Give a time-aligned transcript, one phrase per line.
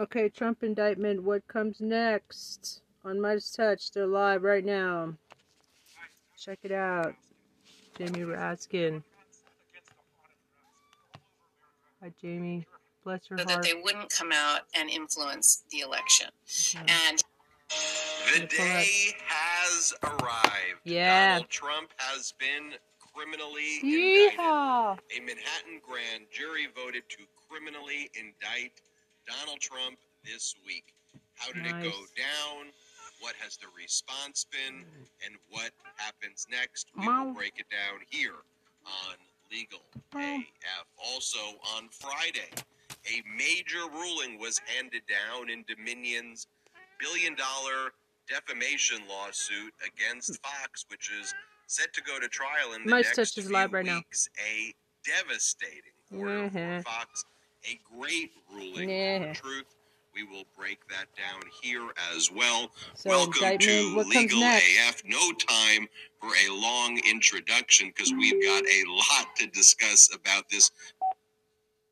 [0.00, 1.22] Okay, Trump indictment.
[1.22, 2.80] What comes next?
[3.04, 5.14] On MeidasTouch, they're live right now.
[6.38, 7.14] Check it out.
[7.98, 9.02] Jamie Raskin.
[12.02, 12.66] Hi, Jamie.
[13.04, 13.62] Bless your so heart.
[13.62, 16.28] that they wouldn't come out and influence the election.
[16.76, 16.92] Okay.
[17.08, 17.18] And
[17.68, 18.70] The Gonna pull up.
[18.72, 20.80] day has arrived.
[20.84, 21.34] Yeah.
[21.34, 22.72] Donald Trump has been
[23.14, 24.38] criminally indicted.
[24.38, 24.98] Yeehaw!
[25.16, 27.18] A Manhattan grand jury voted to
[27.48, 28.80] criminally indict
[29.26, 30.94] Donald Trump this week.
[31.36, 32.66] How did it go down?
[33.20, 34.84] What has the response been?
[35.24, 36.88] And what happens next?
[36.98, 38.34] We will break it down here
[38.84, 39.14] on
[39.50, 39.80] Legal.
[40.14, 40.86] AF.
[40.98, 41.38] Also
[41.76, 42.48] on Friday,
[43.06, 46.46] a major ruling was handed down in Dominion's
[46.98, 47.92] billion dollar
[48.28, 51.34] defamation lawsuit against Fox, which is
[51.66, 53.96] set to go to trial in the Mice next Touch is few live right now.
[53.96, 54.28] weeks.
[54.44, 56.78] A devastating order Mhm.
[56.78, 57.24] for Fox.
[57.68, 59.32] A great ruling Yeah.
[59.34, 59.66] for truth.
[60.14, 62.70] We will break that down here as well.
[62.96, 64.42] So, Welcome to Legal?
[64.42, 65.02] AF.
[65.06, 65.88] No time
[66.20, 70.70] for a long introduction because we've got a lot to discuss about this.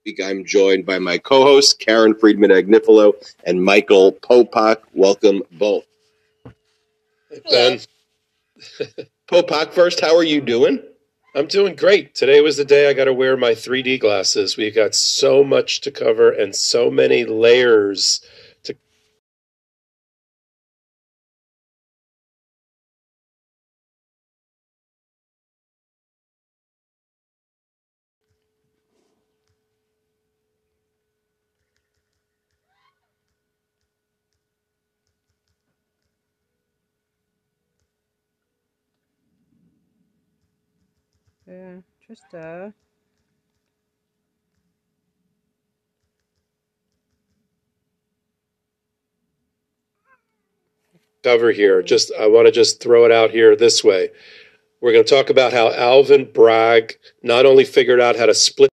[0.04, 0.20] week.
[0.22, 3.12] I'm joined by my co-hosts Karen Friedman Agnifilo
[3.44, 4.78] and Michael Popak.
[4.94, 5.84] Welcome both.
[7.50, 7.78] Ben,
[9.30, 10.82] Popak, first, how are you doing?
[11.33, 12.12] I'm doing great.
[12.17, 14.56] Today was the day I got to wear my 3D glasses.
[14.56, 18.20] We've got so much to cover and so many layers.
[41.46, 42.72] Yeah, Trista.
[51.22, 54.11] cover uh, here, just I want to just throw it out here this way.
[54.80, 58.70] We're going to talk about how Alvin Bragg not only figured out how to split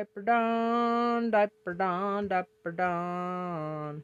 [0.00, 4.02] Diaper don, diaper don, diaper don.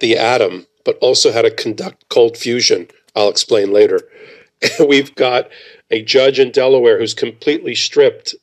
[0.00, 2.86] the atom, but also how to conduct cold fusion.
[3.16, 4.00] I'll explain later.
[4.86, 5.48] We've got
[5.90, 8.34] a judge in Delaware who's completely stripped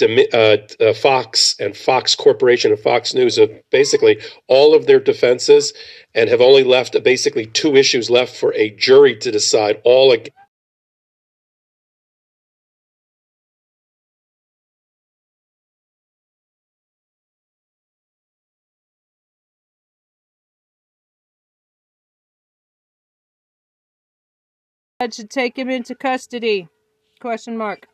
[0.00, 5.72] uh, uh, Fox and Fox Corporation and Fox News of basically all of their defenses
[6.14, 10.12] and have only left basically two issues left for a jury to decide all
[25.00, 26.68] Judge should take him into custody.
[27.20, 27.86] Question mark.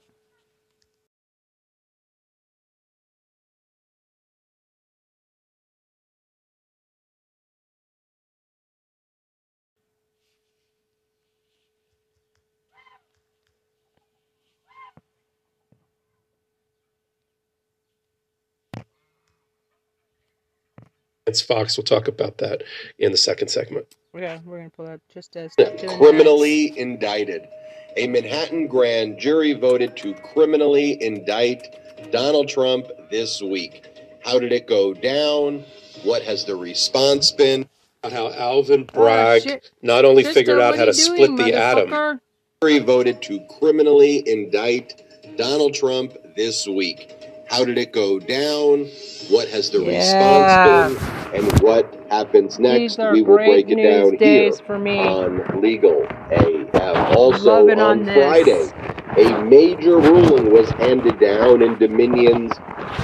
[21.26, 21.76] against Fox.
[21.76, 22.62] We'll talk about that
[22.98, 23.94] in the second segment.
[24.14, 25.52] Okay, we're gonna pull up just as
[25.98, 27.48] criminally indicted.
[27.97, 33.84] A Manhattan grand jury voted to criminally indict Donald Trump this week.
[34.24, 35.64] How did it go down?
[36.04, 37.69] What has the response been?
[38.04, 39.70] How Alvin oh, Bragg Oh, shit.
[39.82, 42.20] not only figured out how to you split the atom,
[42.62, 45.03] jury voted to criminally indict
[45.36, 47.23] Donald Trump this week.
[47.54, 48.88] How did it go down?
[49.31, 49.98] What has the Yeah.
[49.98, 51.38] response been?
[51.38, 52.98] And what happens next?
[52.98, 54.51] We will break it down here
[55.06, 57.16] on Legal AF.
[57.16, 58.04] Also on, on.
[58.06, 58.66] Friday,
[59.18, 62.59] a major ruling was handed down in Dominion's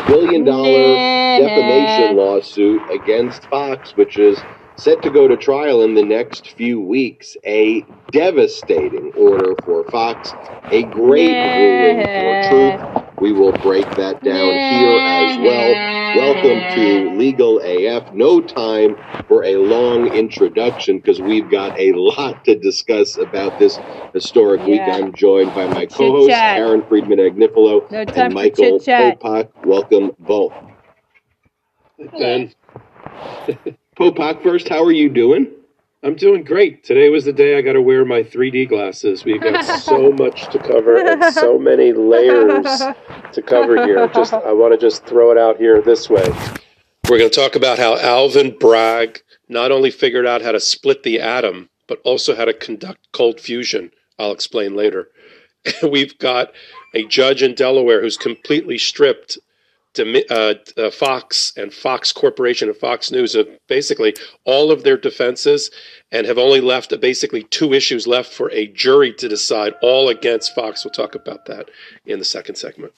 [0.08, 0.96] billion dollar
[1.38, 4.36] defamation lawsuit against Fox, which is
[4.74, 7.36] set to go to trial in the next few weeks.
[7.46, 10.34] A devastating order for Fox,
[10.72, 12.99] a great ruling for truth.
[13.20, 15.74] We will break that down here as well.
[16.16, 18.10] Welcome to Legal AF.
[18.12, 18.96] No time
[19.28, 23.78] for a long introduction because we've got a lot to discuss about this
[24.14, 24.80] historic week.
[24.80, 28.80] I'm joined by my co-host Karen Friedman Agnifilo No and Michael.
[28.80, 29.50] Popak.
[29.64, 30.54] Welcome both.
[32.18, 32.52] Ben,
[33.98, 35.59] Popak first, how are you doing?
[36.02, 36.82] I'm doing great.
[36.82, 39.26] Today was the day I got to wear my 3D glasses.
[39.26, 42.82] We've got so much to cover and so many layers
[43.32, 44.08] to cover here.
[44.08, 46.26] Just I want to just throw it out here this way.
[47.08, 51.02] We're going to talk about how Alvin Bragg not only figured out how to split
[51.02, 53.90] the atom, but also how to conduct cold fusion.
[54.18, 55.08] I'll explain later.
[55.82, 56.52] We've got
[56.94, 59.38] a judge in Delaware who's completely stripped
[59.98, 64.14] uh, uh, Fox and Fox Corporation and Fox News of basically
[64.44, 65.70] all of their defenses
[66.12, 70.54] and have only left basically two issues left for a jury to decide, all against
[70.54, 70.84] Fox.
[70.84, 71.70] We'll talk about that
[72.06, 72.92] in the second segment.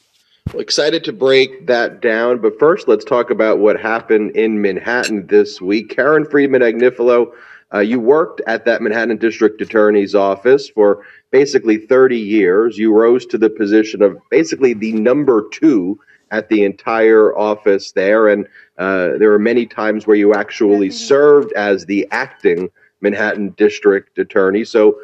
[0.53, 5.27] Well, excited to break that down, but first let's talk about what happened in Manhattan
[5.29, 5.89] this week.
[5.91, 7.33] Karen Friedman Agnifilo,
[7.73, 12.77] uh, you worked at that Manhattan District Attorney's office for basically 30 years.
[12.77, 15.99] You rose to the position of basically the number two
[16.33, 18.27] at the entire office there.
[18.27, 18.49] And
[18.79, 22.71] uh, there were many times where you actually served as the acting
[23.03, 24.65] Manhattan district attorney.
[24.65, 24.99] So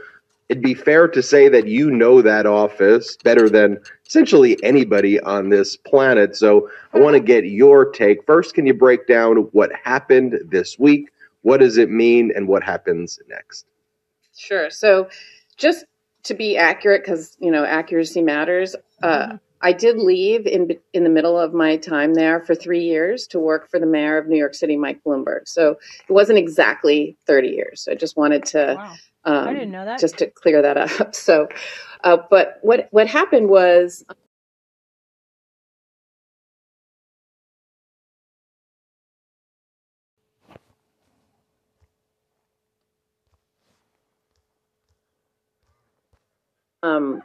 [0.48, 5.50] it'd be fair to say that you know that office better than essentially anybody on
[5.50, 6.34] this planet.
[6.34, 8.24] So I want to get your take.
[8.24, 11.10] First, can you break down what happened this week?
[11.42, 13.66] What does it mean and what happens next?
[14.36, 14.70] Sure.
[14.70, 15.08] So
[15.58, 15.84] just
[16.24, 18.74] to be accurate, because, you know, accuracy matters.
[19.02, 19.36] Uh, mm-hmm.
[19.60, 23.38] I did leave in in the middle of my time there for three years to
[23.38, 25.46] work for the mayor of New York City, Mike Bloomberg.
[25.46, 25.78] So
[26.08, 27.82] it wasn't exactly 30 years.
[27.82, 28.94] So I just wanted to, wow.
[29.24, 29.98] um, I didn't know that.
[29.98, 31.14] just to clear that up.
[31.14, 31.48] So,
[32.04, 34.04] uh, but what what happened was.
[46.84, 47.22] Um,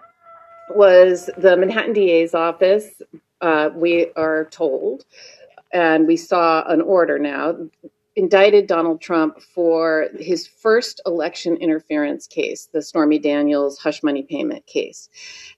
[0.69, 3.01] was the Manhattan DA's office,
[3.41, 5.05] uh, we are told,
[5.71, 7.19] and we saw an order.
[7.19, 7.57] Now,
[8.15, 14.65] indicted Donald Trump for his first election interference case, the Stormy Daniels hush money payment
[14.67, 15.09] case.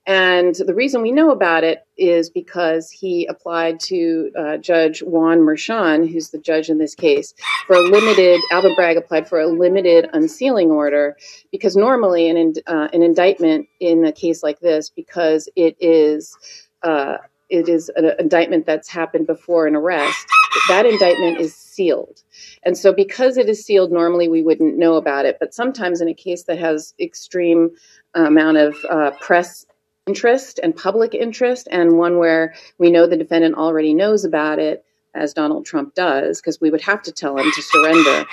[0.05, 5.39] And the reason we know about it is because he applied to uh, Judge Juan
[5.39, 7.33] Merchan, who's the judge in this case,
[7.67, 11.17] for a limited, Alvin Bragg applied for a limited unsealing order
[11.51, 16.37] because normally an, uh, an indictment in a case like this, because it is
[16.83, 17.17] uh,
[17.49, 20.25] it is an indictment that's happened before an arrest,
[20.67, 22.21] that indictment is sealed.
[22.63, 25.37] And so, because it is sealed, normally we wouldn't know about it.
[25.39, 27.71] But sometimes, in a case that has extreme
[28.13, 29.65] amount of uh, press
[30.07, 34.85] interest and public interest, and one where we know the defendant already knows about it,
[35.15, 38.25] as Donald Trump does, because we would have to tell him to surrender.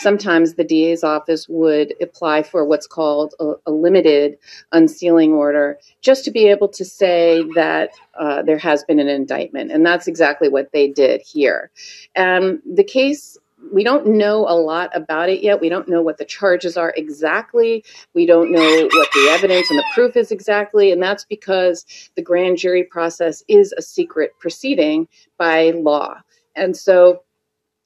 [0.00, 4.38] Sometimes the DA's office would apply for what's called a, a limited
[4.72, 9.70] unsealing order just to be able to say that uh, there has been an indictment.
[9.70, 11.70] And that's exactly what they did here.
[12.14, 13.38] And the case
[13.72, 15.60] we don't know a lot about it yet.
[15.60, 17.84] We don't know what the charges are exactly.
[18.14, 20.92] We don't know what the evidence and the proof is exactly.
[20.92, 21.84] And that's because
[22.16, 25.08] the grand jury process is a secret proceeding
[25.38, 26.20] by law.
[26.56, 27.22] And so,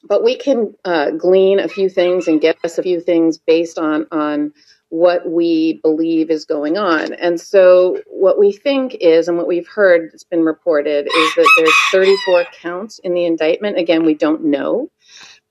[0.07, 4.07] but we can uh, glean a few things and guess a few things based on
[4.11, 4.53] on
[4.91, 7.15] what we believe is going on.
[7.15, 11.51] And so, what we think is, and what we've heard that's been reported, is that
[11.57, 13.79] there's 34 counts in the indictment.
[13.79, 14.91] Again, we don't know,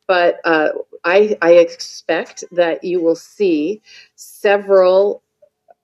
[0.07, 0.69] but uh,
[1.03, 3.81] I, I expect that you will see
[4.15, 5.21] several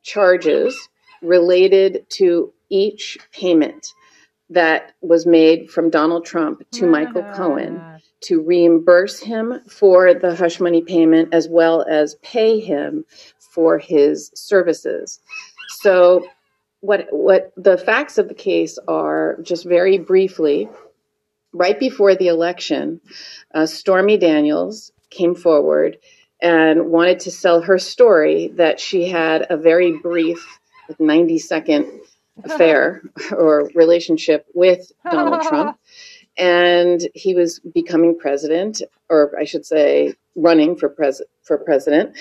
[0.04, 0.90] charges
[1.22, 3.94] related to each payment
[4.50, 7.82] that was made from Donald Trump to Michael Cohen
[8.22, 13.06] to reimburse him for the hush money payment as well as pay him
[13.54, 15.20] for his services.
[15.68, 16.28] So
[16.82, 20.70] what what the facts of the case are just very briefly
[21.54, 23.02] right before the election
[23.54, 25.98] uh, Stormy Daniels came forward
[26.42, 30.60] and wanted to sell her story that she had a very brief
[31.00, 32.02] 90 second
[32.44, 35.78] affair or relationship with Donald Trump.
[36.38, 42.16] And he was becoming president, or I should say, running for pres for president.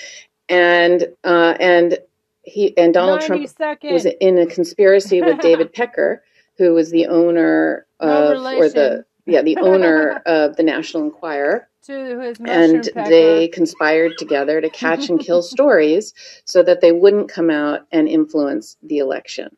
[0.49, 1.99] And uh, and
[2.43, 3.47] he and Donald Trump
[3.85, 6.25] was in a conspiracy with David Pecker,
[6.57, 11.69] who was the owner of no or the yeah the owner of the National Enquirer
[11.89, 16.13] and they conspired together to catch and kill stories
[16.45, 19.57] so that they wouldn't come out and influence the election.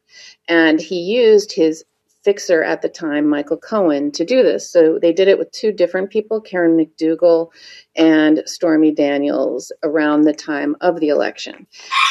[0.49, 1.85] And he used his
[2.23, 4.71] fixer at the time, Michael Cohen, to do this.
[4.71, 7.51] So they did it with two different people, Karen McDougal
[7.97, 11.67] and Stormy Daniels, around the time of the election.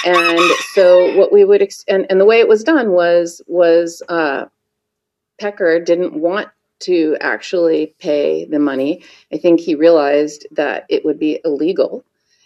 [0.05, 0.39] And
[0.73, 4.45] so what we would, ex- and, and the way it was done was, was uh,
[5.39, 6.49] Pecker didn't want
[6.79, 9.03] to actually pay the money.
[9.31, 12.03] I think he realized that it would be illegal.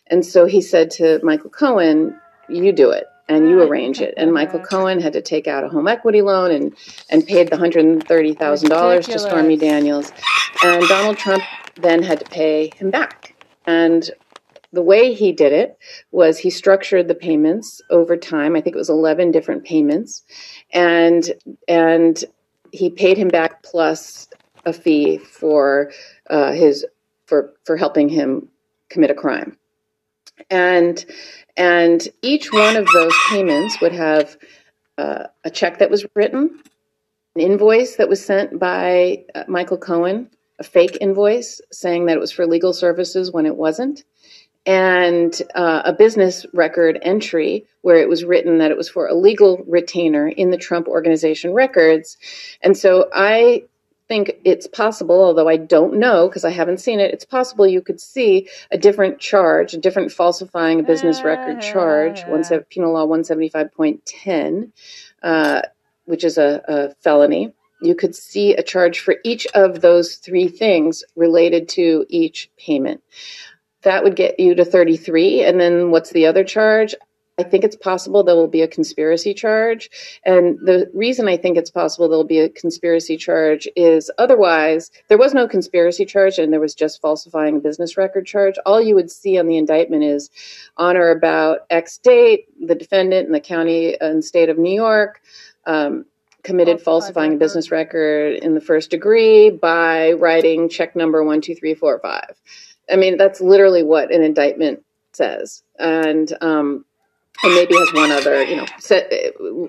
[0.08, 4.14] And so he said to Michael Cohen, You do it and you arrange it.
[4.18, 6.76] And Michael Cohen had to take out a home equity loan and,
[7.10, 10.12] and paid the $130,000 to Stormy Daniels.
[10.64, 11.44] And Donald Trump
[11.76, 13.36] then had to pay him back.
[13.66, 14.10] And
[14.74, 15.78] the way he did it
[16.12, 18.56] was he structured the payments over time.
[18.56, 20.24] I think it was 11 different payments.
[20.74, 21.24] And,
[21.68, 22.22] and
[22.74, 24.28] he paid him back plus
[24.66, 25.92] a fee for
[26.30, 26.86] uh, his
[27.28, 28.50] for for helping him
[28.90, 29.58] commit a crime.
[30.50, 31.06] And
[31.56, 34.38] and each one of those payments would have
[34.98, 36.60] uh, a check that was written
[37.36, 42.20] an invoice that was sent by uh, michael cohen a fake invoice saying that it
[42.20, 44.04] was for legal services when it wasn't
[44.66, 49.14] and uh, a business record entry where it was written that it was for a
[49.14, 52.18] legal retainer in the Trump Organization records.
[52.62, 53.66] And so I
[54.08, 57.82] think it's possible, although I don't know because I haven't seen it, it's possible you
[57.82, 63.08] could see a different charge, a different falsifying a business record charge, one, Penal Law
[63.08, 64.72] 175.10,
[65.24, 65.62] uh,
[66.06, 67.54] which is a, a felony.
[67.82, 73.02] You could see a charge for each of those three things related to each payment
[73.84, 75.44] that would get you to 33.
[75.44, 76.96] And then what's the other charge?
[77.40, 79.90] I think it's possible there will be a conspiracy charge.
[80.24, 85.18] And the reason I think it's possible there'll be a conspiracy charge is otherwise, there
[85.18, 88.56] was no conspiracy charge and there was just falsifying a business record charge.
[88.66, 90.30] All you would see on the indictment is
[90.78, 95.22] on or about X date, the defendant in the county and state of New York.
[95.66, 96.06] Um,
[96.44, 101.56] committed falsifying a business record in the first degree by writing check number one two
[101.56, 102.36] three four five
[102.92, 105.64] I mean, that's literally what an indictment says.
[105.80, 106.86] And, um,
[107.42, 109.12] and maybe has one other, you know, set,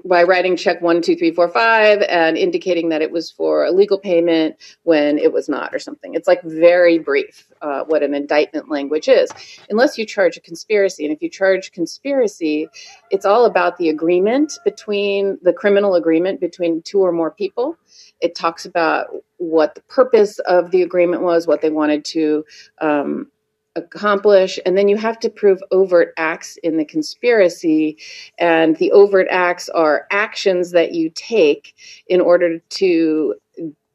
[0.04, 3.72] by writing check one, two, three, four, five, and indicating that it was for a
[3.72, 6.14] legal payment when it was not, or something.
[6.14, 9.30] It's like very brief uh, what an indictment language is,
[9.70, 11.04] unless you charge a conspiracy.
[11.04, 12.68] And if you charge conspiracy,
[13.10, 17.76] it's all about the agreement between the criminal agreement between two or more people.
[18.20, 19.06] It talks about
[19.38, 22.44] what the purpose of the agreement was, what they wanted to
[22.80, 23.30] um,
[23.76, 27.98] accomplish, and then you have to prove overt acts in the conspiracy.
[28.38, 31.74] And the overt acts are actions that you take
[32.06, 33.34] in order to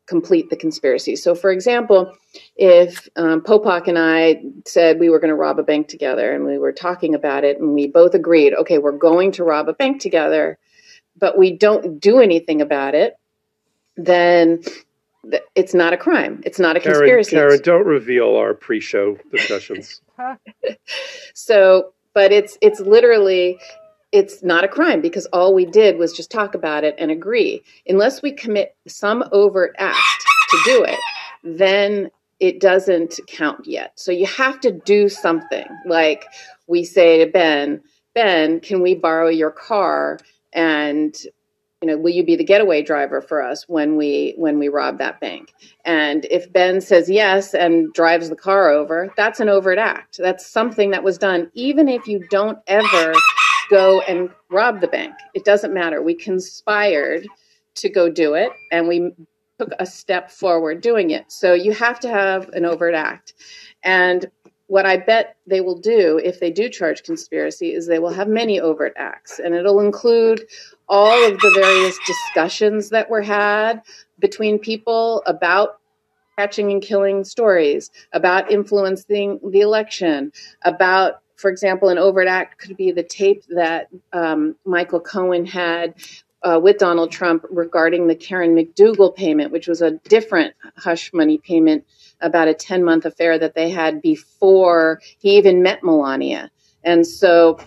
[0.09, 1.15] complete the conspiracy.
[1.15, 2.11] So, for example,
[2.55, 6.57] if um, and I said we were going to rob a bank together and we
[6.57, 10.01] were talking about it and we both agreed, okay, we're going to rob a bank
[10.01, 10.57] together,
[11.15, 13.17] but we don't do anything about it,
[13.95, 14.63] then
[15.55, 16.41] it's not a crime.
[16.45, 17.31] It's not a Karen, conspiracy.
[17.31, 20.01] Karen, don't reveal our pre-show discussions.
[21.33, 23.59] so, but it's it's literally
[24.11, 27.61] it's not a crime because all we did was just talk about it and agree.
[27.87, 29.97] Unless we commit some overt act
[30.49, 30.99] to do it,
[31.43, 32.09] then
[32.39, 33.91] it doesn't count yet.
[33.95, 35.67] So you have to do something.
[35.85, 36.25] Like
[36.67, 37.81] we say to Ben,
[38.15, 40.19] Ben, can we borrow your car
[40.53, 41.15] and
[41.81, 44.97] you know will you be the getaway driver for us when we when we rob
[44.97, 45.53] that bank?
[45.85, 50.17] And if ben says yes and drives the car over that's an overt act.
[50.17, 53.13] That's something that was done even if you don't ever
[53.69, 55.13] go and rob the bank.
[55.33, 56.01] It doesn't matter.
[56.01, 57.27] We conspired
[57.75, 59.13] to go do it and we
[59.57, 61.31] took a step forward doing it.
[61.31, 63.33] So you have to have an overt act.
[63.83, 64.29] And
[64.69, 68.27] what I bet they will do if they do charge conspiracy is they will have
[68.27, 70.45] many overt acts, and it'll include
[70.87, 73.81] all of the various discussions that were had
[74.19, 75.79] between people about
[76.37, 80.31] catching and killing stories, about influencing the election,
[80.63, 85.95] about for example, an overt act could be the tape that um, Michael Cohen had
[86.43, 91.37] uh, with Donald Trump regarding the Karen McDougal payment, which was a different hush money
[91.37, 91.85] payment
[92.21, 96.51] about a 10 month affair that they had before he even met Melania.
[96.83, 97.59] And so,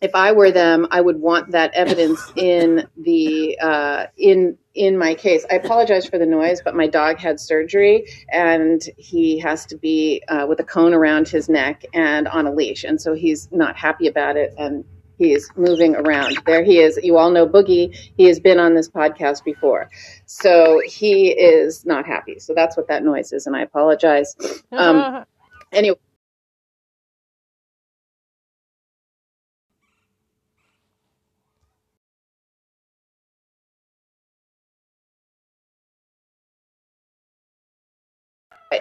[0.00, 5.14] if I were them, I would want that evidence in the uh, in in my
[5.14, 5.44] case.
[5.50, 10.22] I apologize for the noise, but my dog had surgery, and he has to be
[10.28, 13.76] uh, with a cone around his neck and on a leash, and so he's not
[13.76, 14.84] happy about it, and
[15.18, 16.38] he is moving around.
[16.46, 16.98] There he is.
[17.02, 17.94] You all know Boogie.
[18.16, 19.88] He has been on this podcast before,
[20.26, 22.38] so he is not happy.
[22.38, 24.36] So that's what that noise is, and I apologize.
[24.72, 25.24] Um,
[25.72, 25.96] anyway.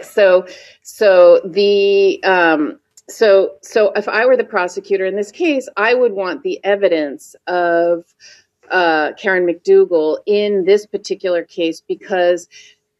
[0.02, 0.48] So,
[0.84, 6.14] so the um, so so if I were the prosecutor in this case, I would
[6.14, 8.04] want the evidence of
[8.72, 12.48] uh, Karen McDougal in this particular case because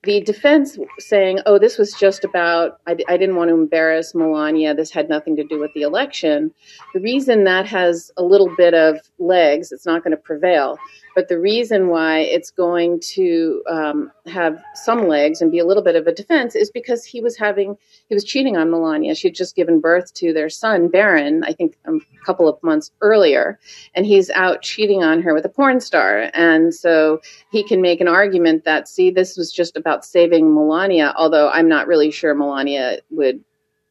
[0.06, 4.76] the defense saying, oh, this was just about, I, I, didn't want to embarrass Melania.
[4.76, 6.54] This had nothing to do with the election.
[6.94, 10.78] The reason that has a little bit of legs, it's not going to prevail.
[11.16, 15.84] But the reason why it's going to um, have some legs and be a little
[15.84, 17.78] bit of a defense is because he was having,
[18.10, 19.16] he was cheating on Melania.
[19.16, 21.94] She had just given birth to their son, Barron, I think a
[22.26, 23.58] couple of months earlier.
[23.94, 26.30] And he's out cheating on her with a porn star.
[26.34, 31.14] And so he can make an argument that, see, this was just about saving Melania,
[31.16, 33.42] although I'm not really sure Melania would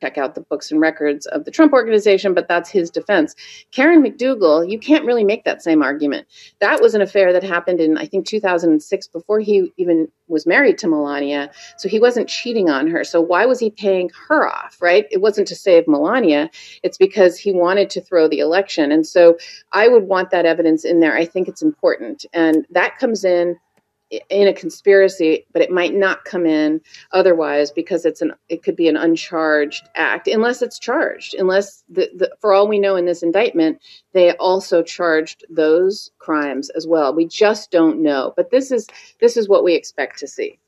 [0.01, 3.35] check out the books and records of the Trump organization, but that's his defense.
[3.71, 6.27] Karen McDougal, you can't really make that same argument.
[6.61, 10.79] That was an affair that happened in, I think, 2006 before he even was married
[10.79, 11.51] to Melania.
[11.79, 13.05] So he wasn't cheating on her.
[13.05, 15.07] So why was he paying her off, right?
[15.11, 16.51] It wasn't to save Melania.
[16.83, 18.93] It's because he wanted to throw the election.
[18.93, 19.39] And so
[19.73, 21.17] I would want that evidence in there.
[21.17, 22.27] I think it's important.
[22.33, 23.59] And that comes in
[24.11, 26.81] in a conspiracy, but it might not come in
[27.13, 31.35] otherwise because it's an it could be an uncharged act unless it's charged.
[31.35, 33.81] Unless the, the, for all we know in this indictment,
[34.13, 37.15] they also charged those crimes as well.
[37.15, 38.35] We just don't know.
[38.37, 38.87] But this is
[39.21, 40.59] this is what we expect to see.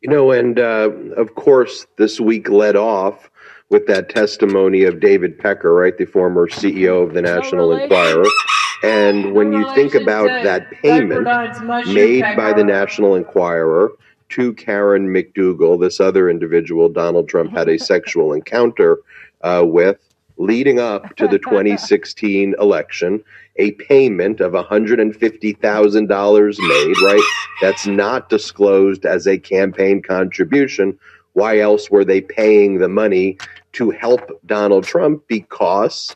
[0.00, 3.30] You know, and uh, of course, this week led off
[3.70, 8.24] with that testimony of David Pecker, right, the former CEO of the National Enquirer.
[8.82, 11.26] And when you think about that payment
[11.88, 13.92] made by the National Enquirer
[14.30, 18.98] to Karen McDougal, this other individual Donald Trump had a sexual encounter
[19.42, 19.98] uh, with,
[20.36, 23.22] leading up to the 2016 election,
[23.56, 27.22] a payment of $150,000 made, right?
[27.60, 30.96] That's not disclosed as a campaign contribution.
[31.32, 33.38] Why else were they paying the money
[33.72, 35.24] to help Donald Trump?
[35.26, 36.14] Because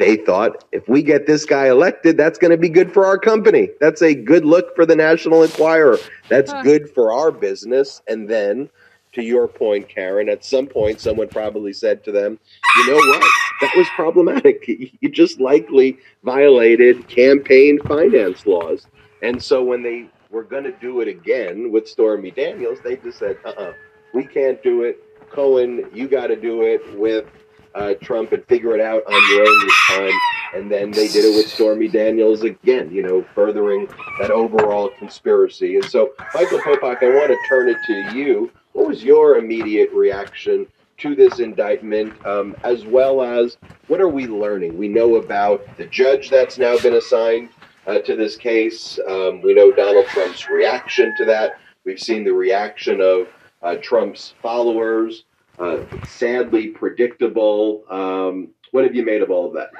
[0.00, 3.18] they thought if we get this guy elected, that's going to be good for our
[3.18, 3.68] company.
[3.80, 5.98] That's a good look for the National Enquirer.
[6.30, 6.62] That's huh.
[6.62, 8.00] good for our business.
[8.08, 8.70] And then,
[9.12, 12.38] to your point, Karen, at some point, someone probably said to them,
[12.78, 13.30] you know what?
[13.60, 14.64] That was problematic.
[15.00, 18.86] You just likely violated campaign finance laws.
[19.22, 23.18] And so when they were going to do it again with Stormy Daniels, they just
[23.18, 23.72] said, uh uh-uh, uh
[24.14, 24.98] we can't do it.
[25.30, 27.26] Cohen, you got to do it with
[27.74, 30.20] uh, Trump and figure it out on your own this time.
[30.54, 33.88] And then they did it with Stormy Daniels again, you know, furthering
[34.20, 35.76] that overall conspiracy.
[35.76, 38.50] And so, Michael Popak, I want to turn it to you.
[38.72, 40.66] What was your immediate reaction
[40.98, 43.56] to this indictment, um, as well as
[43.88, 44.76] what are we learning?
[44.76, 47.48] We know about the judge that's now been assigned
[47.86, 48.98] uh, to this case.
[49.08, 51.52] Um, we know Donald Trump's reaction to that.
[51.84, 53.28] We've seen the reaction of
[53.62, 55.24] uh, Trump's followers
[55.60, 57.84] uh, sadly predictable.
[57.90, 59.70] Um, what have you made of all of that?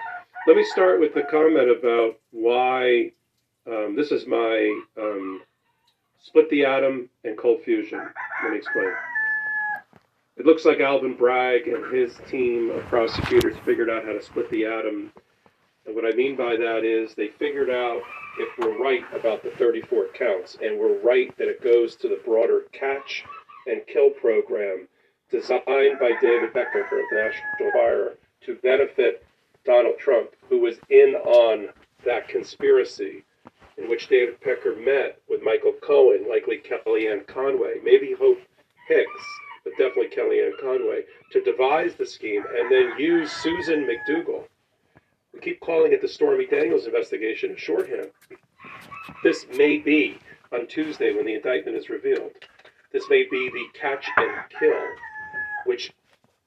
[0.46, 3.12] Let me start with the comment about why
[3.66, 5.42] um, this is my um,
[6.20, 8.06] split the atom and cold fusion.
[8.42, 8.92] Let me explain.
[10.36, 14.50] It looks like Alvin Bragg and his team of prosecutors figured out how to split
[14.50, 15.12] the atom.
[15.86, 18.00] And what I mean by that is they figured out
[18.38, 22.20] if we're right about the 34 counts and we're right that it goes to the
[22.24, 23.24] broader catch
[23.66, 24.88] and kill program
[25.30, 29.24] designed by David for the National Fire to benefit
[29.64, 31.68] Donald Trump, who was in on
[32.04, 33.24] that conspiracy
[33.76, 38.40] in which David Pecker met with Michael Cohen, likely Kellyanne Conway, maybe Hope
[38.88, 39.24] Hicks,
[39.64, 44.44] but definitely Kellyanne Conway, to devise the scheme and then use Susan McDougal.
[45.32, 48.10] We keep calling it the Stormy Daniels investigation in shorthand.
[49.22, 50.18] This may be
[50.52, 52.32] on Tuesday when the indictment is revealed.
[52.92, 54.82] This may be the catch and kill
[55.64, 55.92] which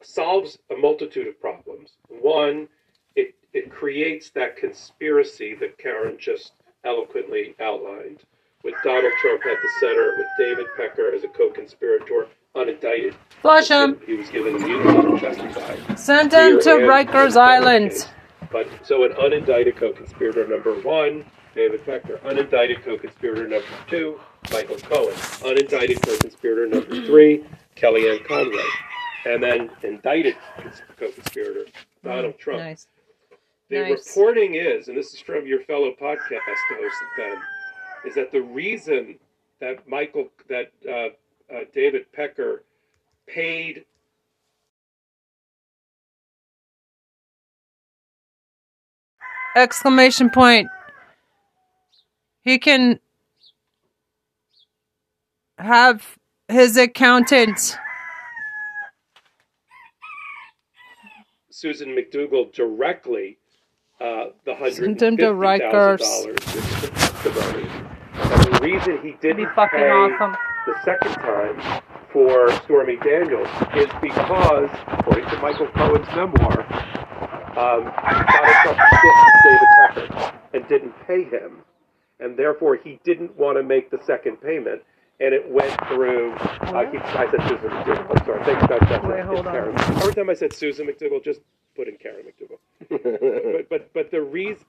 [0.05, 1.91] solves a multitude of problems.
[2.09, 2.67] One,
[3.15, 8.19] it, it creates that conspiracy that Karen just eloquently outlined,
[8.63, 13.13] with Donald Trump at the center, with David Pecker as a co conspirator, unindicted.
[13.41, 13.99] Flush him!
[14.05, 15.95] He was given immunity to testify.
[15.95, 18.07] Send him to Rikers Island.
[18.51, 22.17] But so an unindicted co conspirator number one, David Pecker.
[22.25, 24.19] Unindicted co conspirator number two,
[24.51, 25.13] Michael Cohen.
[25.13, 27.43] Unindicted co conspirator number three,
[27.75, 28.63] Kellyanne Conway
[29.25, 30.35] and then indicted
[30.97, 31.65] co-conspirator
[32.03, 32.59] Donald Trump.
[32.59, 32.87] Nice.
[33.69, 34.15] The nice.
[34.17, 37.37] reporting is, and this is from your fellow podcast host Ben,
[38.05, 39.17] is that the reason
[39.59, 41.09] that Michael, that uh,
[41.53, 42.63] uh, David Pecker
[43.27, 43.85] paid
[49.55, 50.67] exclamation point.
[52.41, 52.99] He can
[55.57, 56.17] have
[56.49, 57.77] his accountant
[61.63, 63.37] Susan McDougal directly
[64.01, 67.69] uh, the hundred fifty thousand dollars, the testimony.
[68.15, 70.35] And the reason he didn't be pay awesome.
[70.67, 73.47] the second time for Stormy Daniels
[73.77, 76.67] is because, according to Michael Cohen's memoir,
[77.55, 81.59] um, Donald Trump stiffed David Pecker and didn't pay him,
[82.19, 84.81] and therefore he didn't want to make the second payment.
[85.19, 86.33] And it went through.
[86.33, 87.01] I keep.
[87.01, 88.19] I said Susan McDougal.
[88.19, 88.43] I'm sorry.
[88.45, 88.79] Thanks, guys.
[88.89, 89.53] That's Wait, it's hold on.
[89.53, 89.79] Karen.
[89.79, 91.41] Every time I said Susan McDougal, just
[91.75, 92.59] put in Karen McDougal.
[93.53, 94.65] But but but the reason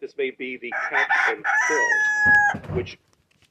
[0.00, 2.98] this may be the catch and kill, which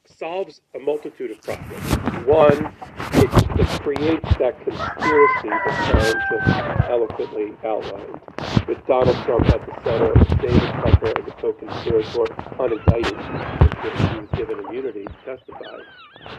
[0.05, 2.25] solves a multitude of problems.
[2.25, 2.73] One,
[3.13, 8.19] it, it creates that conspiracy that Karen just eloquently outlined,
[8.67, 13.19] with Donald Trump at the center and David Tucker as a co-conspirator, unindicted,
[13.69, 15.77] because he was given immunity to testify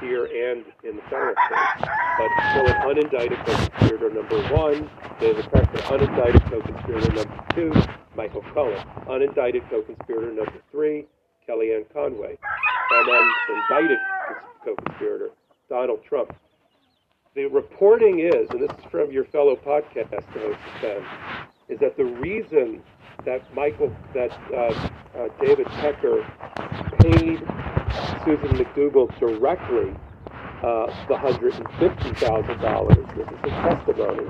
[0.00, 1.88] here and in the federal case.
[2.16, 7.72] But still an unindicted co-conspirator number one, David Tucker, unindicted co-conspirator number two,
[8.16, 11.06] Michael Cohen, unindicted co-conspirator number three,
[11.46, 12.38] Kellyanne Conway,
[12.92, 13.98] and then indicted
[14.64, 15.30] co-conspirator
[15.68, 16.34] Donald Trump.
[17.36, 21.04] The reporting is, and this is from your fellow podcast host Ben,
[21.68, 22.82] is that the reason
[23.24, 26.22] that Michael, that uh, uh, David Pecker
[26.98, 27.38] paid
[28.24, 29.94] Susan McDougal directly
[30.64, 32.96] uh, the hundred and fifty thousand dollars.
[33.16, 34.26] This is his testimony,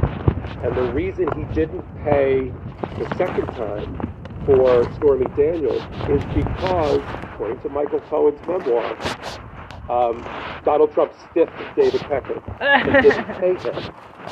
[0.63, 2.53] and the reason he didn't pay
[2.99, 3.97] the second time
[4.45, 8.95] for Stormy Daniels is because, according to Michael Cohen's memoir,
[9.91, 10.29] um,
[10.65, 12.43] Donald Trump stiffed David Pecker
[12.85, 13.75] and didn't pay him.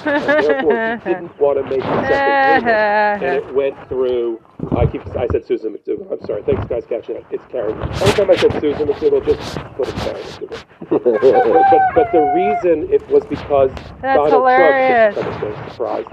[0.04, 3.22] And therefore, he didn't want to make the second payment.
[3.22, 4.40] And it went through,
[4.76, 6.12] I keep, I said Susan McDougal.
[6.12, 6.42] I'm sorry.
[6.42, 7.24] Thanks, guys, catching up.
[7.30, 7.80] It's Karen.
[7.82, 10.64] Every time I said Susan McDougal, just put it Karen McDougal.
[10.90, 13.70] but, but, the reason it was because
[14.00, 15.14] That's Donald hilarious.
[15.14, 16.06] Trump, kind of surprise,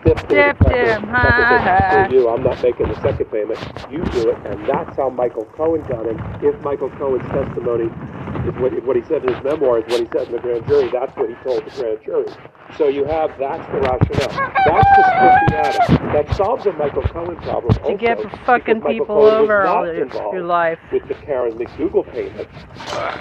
[0.00, 1.02] stiffed Stiffed him.
[1.08, 3.58] Ha, you, I'm not making the second payment.
[3.90, 6.18] You do it, and that's how Michael Cohen got him.
[6.42, 7.90] If Michael Cohen's testimony
[8.48, 10.66] is what, what he said in his memoir is what he said in the grand
[10.66, 12.26] jury, that's what he told the grand jury.
[12.78, 14.52] So you have that's the rationale.
[14.66, 16.12] That's the split the atom.
[16.12, 17.74] That solves a Michael Cohen problem.
[17.84, 20.78] to get fucking people over all your, life.
[20.92, 22.48] with the Karen McDougal payment.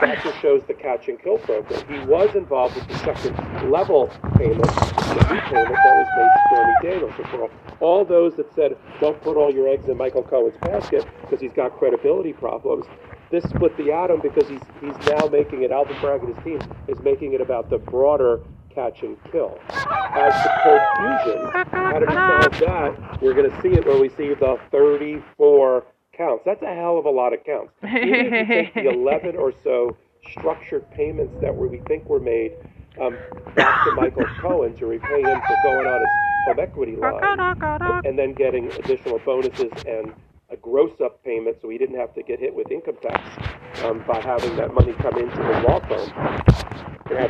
[0.02, 1.84] That just shows the catch and kill program.
[1.88, 3.36] He was involved with the second
[3.72, 7.14] level payment, the repayment that was made to Stormy Daniels.
[7.18, 10.58] So for all, all those that said, don't put all your eggs in Michael Cohen's
[10.58, 12.86] basket because he's got credibility problems,
[13.32, 16.62] this split the atom because he's, he's now making it, Alvin Bragg and his team
[16.88, 18.42] is making it about the broader
[18.74, 19.60] catch and kill.
[19.70, 23.22] As the cold fusion, how do we solve that?
[23.22, 25.86] We're going to see it when we see the 34
[26.18, 26.44] counts.
[26.46, 27.74] That's a hell of a lot of counts.
[27.84, 29.96] Even if you take the 11 or so
[30.30, 32.54] structured payments that we think were made
[33.02, 33.18] um,
[33.56, 36.10] back to Michael Cohen to repay him for going on his
[36.46, 40.14] home equity line and then getting additional bonuses and
[40.50, 44.04] a gross up payment so he didn't have to get hit with income tax um,
[44.08, 47.30] by having that money come into the law firm and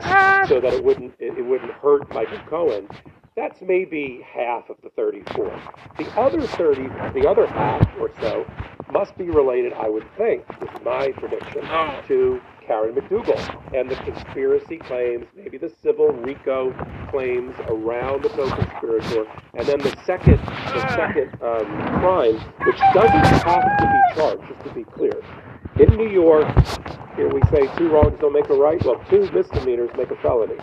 [0.00, 2.88] taxes so that it wouldn't it, it wouldn't hurt Michael Cohen.
[3.36, 5.62] That's maybe half of the 34.
[5.96, 8.44] The other 30, the other half or so,
[8.92, 11.62] must be related, I would think, is my prediction,
[12.08, 16.72] to Karen McDougal and the conspiracy claims, maybe the civil RICO
[17.10, 21.66] claims around the co-conspirator, and then the second, the second um,
[22.00, 22.34] crime,
[22.66, 25.22] which doesn't have to be charged, just to be clear.
[25.78, 26.48] In New York,
[27.14, 28.84] here we say two wrongs don't make a right.
[28.84, 30.56] Well, two misdemeanors make a felony.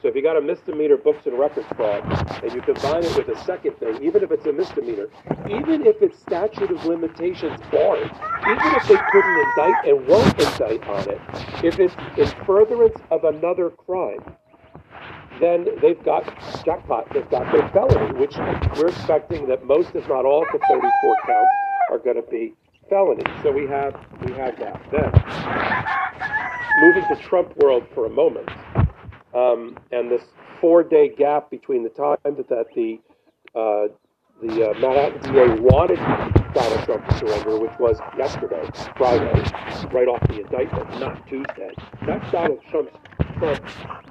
[0.00, 2.04] So if you got a misdemeanor books and records fraud,
[2.44, 5.08] and you combine it with a second thing, even if it's a misdemeanor,
[5.46, 8.12] even if it's statute of limitations barred,
[8.48, 11.20] even if they couldn't indict and won't indict on it,
[11.64, 14.20] if it's in furtherance of another crime,
[15.40, 16.24] then they've got
[16.64, 17.12] jackpot.
[17.12, 18.36] They've got their felony, which
[18.78, 21.50] we're expecting that most, if not all, of the 34 counts
[21.90, 22.54] are going to be
[22.90, 23.24] felonies.
[23.42, 23.94] So we have
[24.26, 24.82] we have that.
[24.92, 25.10] Then,
[26.80, 28.50] moving to Trump world for a moment,
[29.32, 30.24] um, and this
[30.60, 33.00] four-day gap between the time that, that the
[33.54, 33.88] uh,
[34.42, 35.98] the uh, Manhattan DA wanted
[36.54, 39.42] Donald Trump to surrender, which was yesterday, Friday,
[39.92, 41.72] right off the indictment, not Tuesday.
[42.06, 42.92] That's Donald Trump's
[43.38, 43.60] Trump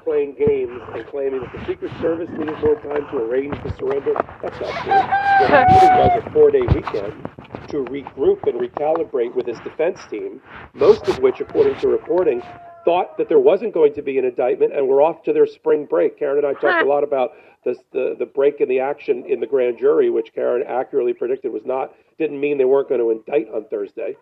[0.03, 4.13] playing games and claiming that the Secret Service needed more time to arrange the surrender.
[4.41, 4.93] That's not true.
[4.93, 7.29] What he needed was a four-day weekend
[7.69, 10.41] to regroup and recalibrate with his defense team,
[10.73, 12.41] most of which, according to reporting,
[12.89, 15.85] thought that there wasn't going to be an indictment and we're off to their spring
[15.85, 16.17] break.
[16.17, 17.29] Karen and I talked a lot about
[17.63, 21.53] this, the the break in the action in the grand jury, which Karen accurately predicted
[21.53, 24.15] was not didn't mean they weren't going to indict on Thursday.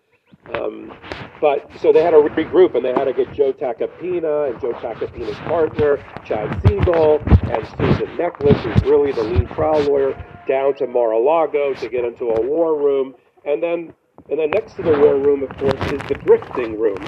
[0.54, 0.92] Um,
[1.40, 4.74] but so they had to regroup and they had to get Joe Tacopina and Joe
[4.74, 10.12] Tacopina's partner, Chad Seigel, and Susan Necheles, who's really the lead trial lawyer,
[10.46, 13.14] down to Mar-a-Lago to get into a war room.
[13.46, 13.94] And then
[14.30, 17.02] And then next to the war room, of course, is the drifting room,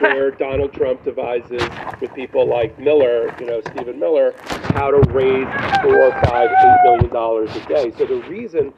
[0.00, 1.62] where Donald Trump devises
[2.00, 4.34] with people like Miller, you know, Stephen Miller,
[4.74, 5.46] how to raise
[5.82, 7.92] four, five, eight million dollars a day.
[7.98, 8.72] So the reason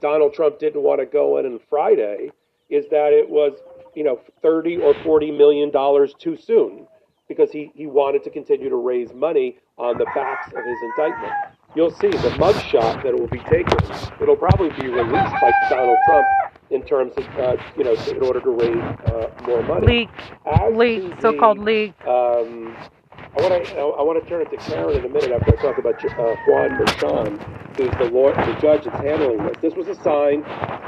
[0.00, 2.30] Donald Trump didn't want to go in on Friday
[2.70, 3.58] is that it was,
[3.94, 6.86] you know, 30 or 40 million dollars too soon
[7.28, 11.32] because he, he wanted to continue to raise money on the backs of his indictment.
[11.74, 13.76] You'll see the mugshot that will be taken.
[14.20, 16.26] It'll probably be released by Donald Trump
[16.70, 19.86] in terms of, uh, you know, in order to raise uh, more money.
[19.86, 20.10] Leak,
[20.46, 21.94] As leak, so-called leak.
[22.06, 22.76] um,
[23.36, 25.62] I want to I want to turn it to Karen in a minute after I
[25.62, 29.56] talk about uh, Juan Merchan, who's the law, the judge that's handling this.
[29.60, 30.42] This was a sign,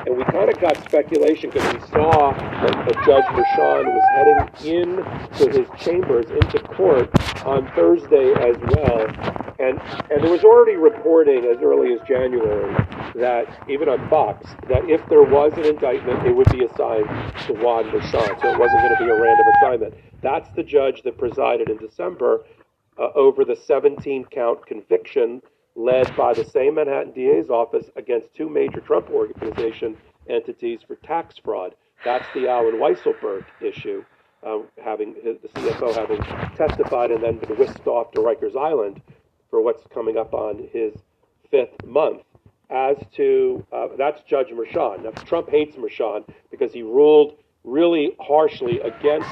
[0.06, 4.40] and we kind of got speculation because we saw that, that Judge Merchan was heading
[4.66, 4.88] in
[5.38, 7.10] to his chambers into court
[7.44, 9.06] on Thursday as well,
[9.60, 9.78] and
[10.10, 12.74] and there was already reporting as early as January
[13.14, 17.06] that even on Fox that if there was an indictment, it would be assigned
[17.46, 19.94] to Juan Merchan, so it wasn't going to be a random assignment.
[20.22, 22.44] That's the judge that presided in December
[22.98, 25.42] uh, over the 17 count conviction
[25.76, 29.96] led by the same Manhattan DA's office against two major Trump organization
[30.28, 31.74] entities for tax fraud.
[32.04, 34.04] That's the Allen Weisselberg issue,
[34.46, 36.22] uh, having the CFO having
[36.56, 39.00] testified and then been whisked off to Rikers Island
[39.50, 40.94] for what's coming up on his
[41.50, 42.22] fifth month.
[42.70, 45.02] As to uh, that's Judge Merchan.
[45.02, 49.28] Now, Trump hates Merchan because he ruled really harshly against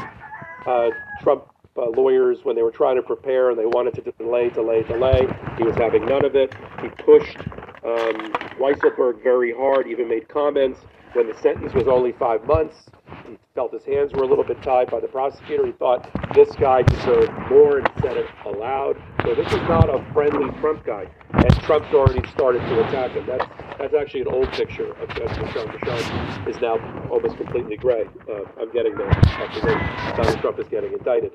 [0.69, 0.91] uh,
[1.23, 1.45] Trump
[1.77, 5.27] uh, lawyers when they were trying to prepare and they wanted to delay, delay, delay.
[5.57, 6.55] He was having none of it.
[6.83, 7.39] He pushed
[7.85, 10.81] um, Weisselberg very hard, even made comments
[11.15, 12.77] when the sentence was only five months.
[13.27, 15.65] He felt his hands were a little bit tied by the prosecutor.
[15.65, 19.01] He thought this guy deserved more and said it aloud.
[19.23, 21.07] So this is not a friendly Trump guy.
[21.33, 23.27] And Trump's already started to attack him.
[23.27, 23.47] That's
[23.79, 25.67] that's actually an old picture of Michelle.
[25.69, 28.05] Michelle is now almost completely gray.
[28.29, 29.11] Uh, I'm getting there.
[30.17, 31.33] Donald Trump is getting indicted.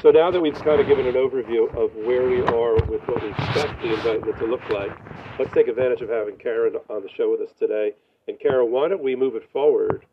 [0.00, 3.22] So now that we've kind of given an overview of where we are with what
[3.22, 4.96] we expect the indictment to look like,
[5.38, 7.92] let's take advantage of having Karen on the show with us today.
[8.28, 10.06] And Karen, why don't we move it forward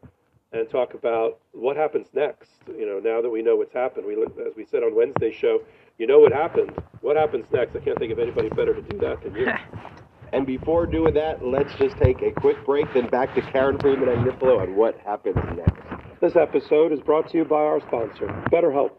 [0.54, 2.50] and talk about what happens next?
[2.68, 5.62] You know, now that we know what's happened, we as we said on Wednesday's show,
[5.98, 6.72] you know what happened.
[7.02, 7.76] What happens next?
[7.76, 9.48] I can't think of anybody better to do that than you.
[10.34, 14.10] And before doing that, let's just take a quick break, then back to Karen Friedman
[14.10, 16.19] Agnifilo on what happens next.
[16.22, 18.93] This episode is brought to you by our sponsor, BetterHelp.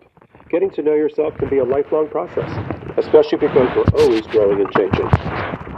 [0.48, 2.48] Getting to know yourself can be a lifelong process,
[2.96, 5.08] especially because we're always growing and changing.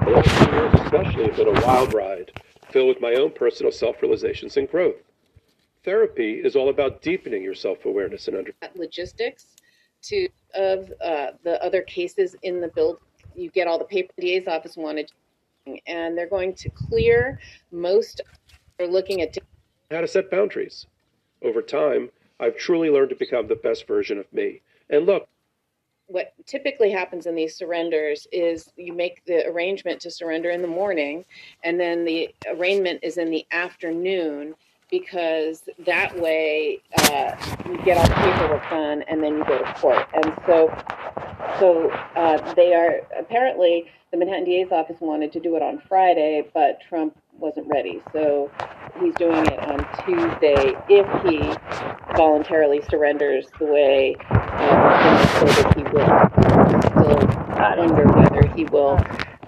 [0.05, 2.33] The last few years especially have been a wild ride,
[2.71, 4.97] filled with my own personal self-realizations and growth.
[5.87, 8.79] Therapy is all about deepening your self-awareness and understanding.
[8.79, 9.47] logistics
[10.03, 13.01] to of uh, the other cases in the bill.
[13.35, 15.11] You get all the paper DA's office wanted,
[15.87, 18.21] and they're going to clear most.
[18.79, 19.37] They're looking at
[19.91, 20.87] how to set boundaries.
[21.43, 24.63] Over time, I've truly learned to become the best version of me.
[24.91, 25.29] And look,
[26.09, 30.69] what typically happens in these surrenders is you make the arrangement to surrender in the
[30.69, 31.25] morning,
[31.65, 34.55] and then the arraignment is in the afternoon
[34.91, 37.35] because that way uh,
[37.67, 40.07] you get all the paperwork done and then you go to court.
[40.15, 40.69] And so,
[41.59, 46.49] so uh, they are apparently the Manhattan DA's office wanted to do it on Friday,
[46.55, 48.01] but Trump wasn't ready.
[48.13, 48.51] So
[49.01, 51.39] he's doing it on Tuesday if he
[52.17, 56.11] voluntarily surrenders the way uh, so that he will.
[56.11, 58.99] I still wonder whether he will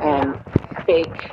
[0.01, 0.43] um,
[0.85, 1.31] fake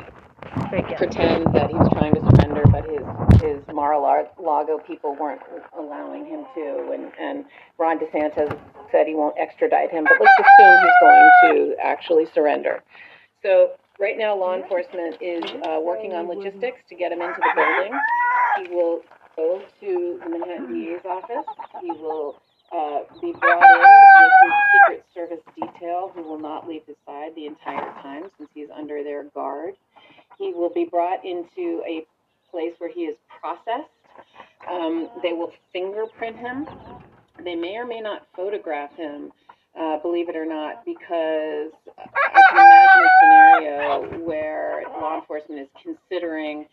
[0.70, 5.42] Fake pretend that he was trying to surrender, but his his Mar-a-Lago people weren't
[5.78, 7.46] allowing him to, and and
[7.78, 8.58] Ron DeSantis
[8.92, 12.84] said he won't extradite him, but let's assume he's going to actually surrender.
[13.42, 17.52] So right now, law enforcement is uh, working on logistics to get him into the
[17.56, 18.00] building.
[18.58, 19.02] He will
[19.36, 21.46] go to the Manhattan DA's office.
[21.82, 22.42] He will
[22.72, 23.82] uh, be brought in
[24.22, 28.50] with his Secret Service detail, who will not leave his side the entire time since
[28.54, 29.76] he's under their guard.
[30.38, 32.06] He will be brought into a
[32.56, 33.90] place where he is processed.
[34.72, 36.66] Um, they will fingerprint him.
[37.44, 39.34] They may or may not photograph him,
[39.78, 45.68] uh, believe it or not, because I can imagine a scenario where law enforcement is
[45.84, 46.66] considering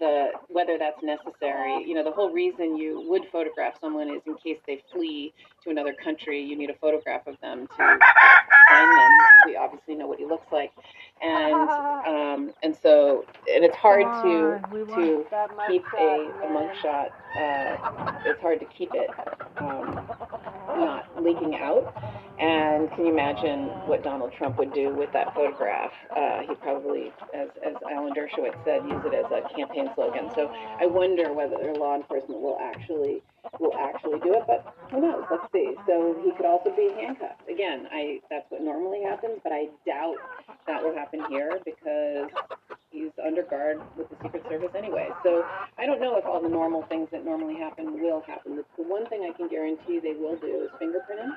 [0.00, 1.84] the whether that's necessary.
[1.86, 5.70] You know, the whole reason you would photograph someone is in case they flee to
[5.70, 9.12] another country, you need a photograph of them to find them.
[9.46, 10.72] We obviously know what he looks like,
[11.22, 11.54] and
[12.06, 16.70] um, and so and it's hard to to want that much keep a, a man.
[16.70, 17.10] mugshot.
[17.36, 17.78] Uh,
[18.26, 19.10] it's hard to keep it
[19.58, 20.00] um,
[20.68, 21.94] not leaking out.
[22.38, 25.92] And can you imagine what Donald Trump would do with that photograph?
[26.14, 30.30] Uh, he probably, as, as Alan Dershowitz said, use it as a campaign slogan.
[30.34, 33.22] So I wonder whether law enforcement will actually
[33.60, 35.24] will actually do it, but who knows?
[35.30, 35.74] Let's see.
[35.86, 37.48] So he could also be handcuffed.
[37.48, 40.16] Again, I that's what normally happens, but I doubt
[40.66, 42.28] that will happen here because
[42.90, 45.08] he's under guard with the Secret Service anyway.
[45.22, 45.44] So
[45.78, 48.56] I don't know if all the normal things that normally happen will happen.
[48.56, 51.36] The, one thing I can guarantee they will do is fingerprinting,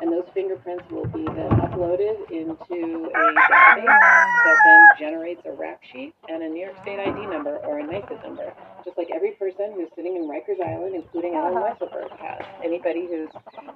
[0.00, 5.80] and those fingerprints will be then uploaded into a database that then generates a rap
[5.92, 8.52] sheet and a New York State ID number or a NYSID number,
[8.84, 11.74] just like every person who's sitting in Rikers Island, including Allen uh-huh.
[11.74, 12.42] Weisselberg, has.
[12.62, 13.30] Anybody who's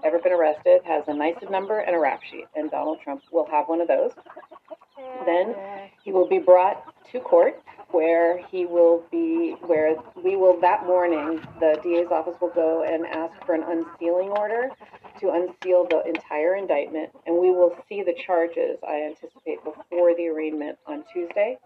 [0.04, 3.46] ever been arrested has a NYSID number and a rap sheet, and Donald Trump will
[3.50, 4.12] have one of those.
[5.24, 5.54] Then
[6.02, 11.40] he will be brought to court where he will be, where we will, that morning,
[11.58, 14.70] the DA's office will go and ask for an unsealing order
[15.20, 20.28] to unseal the entire indictment, and we will see the charges, I anticipate, before the
[20.28, 21.58] arraignment on Tuesday.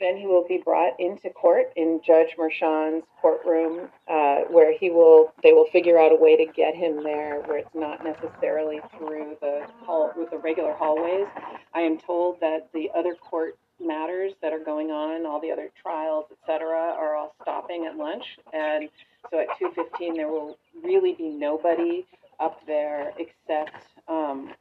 [0.00, 5.32] Then he will be brought into court in Judge Merchan's courtroom, uh, where he will,
[5.44, 9.36] they will figure out a way to get him there where it's not necessarily through
[9.40, 11.28] the hall, with the regular hallways.
[11.74, 15.68] I am told that the other court matters that are going on, all the other
[15.80, 18.24] trials, et cetera, are all stopping at lunch.
[18.52, 18.88] And
[19.30, 22.04] so at two fifteen, there will really be nobody
[22.40, 23.76] up there except,
[24.08, 24.52] um,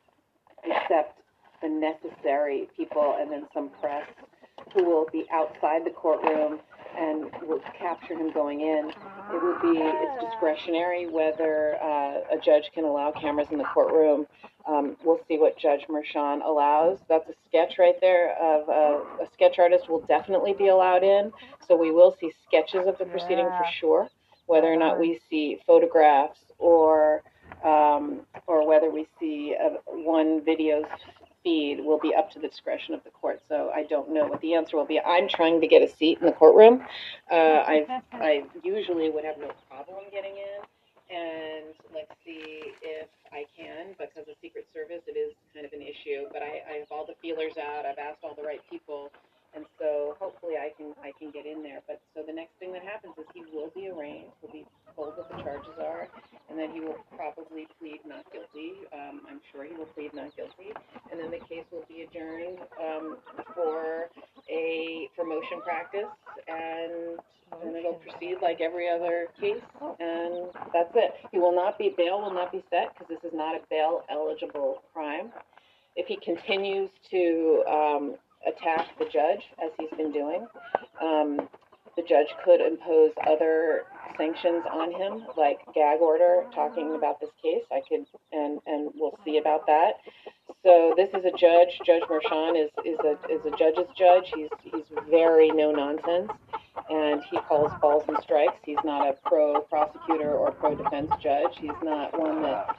[0.63, 1.19] except
[1.61, 4.07] the necessary people and then some press
[4.73, 6.59] who will be outside the courtroom
[6.97, 8.91] and will capture him going in.
[9.33, 14.27] It will be, it's discretionary whether uh, a judge can allow cameras in the courtroom.
[14.67, 16.99] Um, we'll see what Judge Merchan allows.
[17.09, 21.31] That's a sketch right there of uh, a sketch artist will definitely be allowed in.
[21.67, 24.09] So we will see sketches of the proceeding for sure.
[24.45, 27.23] Whether or not we see photographs or
[27.63, 30.83] um, or whether we see a, one video
[31.43, 33.41] feed will be up to the discretion of the court.
[33.49, 34.99] So I don't know what the answer will be.
[34.99, 36.83] I'm trying to get a seat in the courtroom.
[37.31, 37.35] Uh,
[37.67, 43.95] I I usually would have no problem getting in, and let's see if I can
[43.99, 46.27] because of Secret Service it is kind of an issue.
[46.31, 47.85] But I, I have all the feelers out.
[47.85, 49.11] I've asked all the right people.
[49.55, 51.81] And so hopefully I can I can get in there.
[51.87, 54.33] But so the next thing that happens is he will be arraigned.
[54.41, 56.07] He'll be told what the charges are,
[56.49, 58.73] and then he will probably plead not guilty.
[58.93, 60.73] Um, I'm sure he will plead not guilty,
[61.11, 63.17] and then the case will be adjourned um,
[63.53, 64.09] for
[64.49, 66.09] a for motion practice,
[66.47, 67.19] and
[67.61, 69.61] then it'll proceed like every other case,
[69.99, 71.13] and that's it.
[71.31, 74.01] He will not be bail will not be set because this is not a bail
[74.09, 75.31] eligible crime.
[75.95, 78.15] If he continues to um,
[78.47, 80.47] attack the judge as he's been doing.
[81.01, 81.47] Um,
[81.95, 83.83] the judge could impose other
[84.17, 87.63] sanctions on him, like gag order, talking about this case.
[87.71, 89.93] I could, and and we'll see about that.
[90.63, 91.79] So this is a judge.
[91.85, 94.31] Judge Merchan is is a is a judge's judge.
[94.35, 96.31] He's he's very no nonsense,
[96.89, 98.57] and he calls balls and strikes.
[98.63, 101.57] He's not a pro prosecutor or pro defense judge.
[101.59, 102.75] He's not one that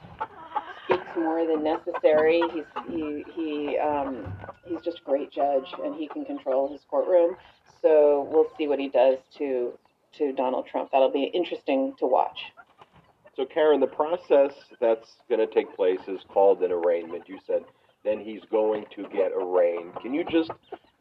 [1.15, 2.41] more than necessary.
[2.53, 4.33] He's he he um,
[4.65, 7.35] he's just a great judge, and he can control his courtroom.
[7.81, 9.73] So we'll see what he does to
[10.17, 10.89] to Donald Trump.
[10.91, 12.39] That'll be interesting to watch.
[13.35, 17.27] So, Karen, the process that's going to take place is called an arraignment.
[17.27, 17.63] You said
[18.05, 19.93] then he's going to get arraigned.
[20.01, 20.51] Can you just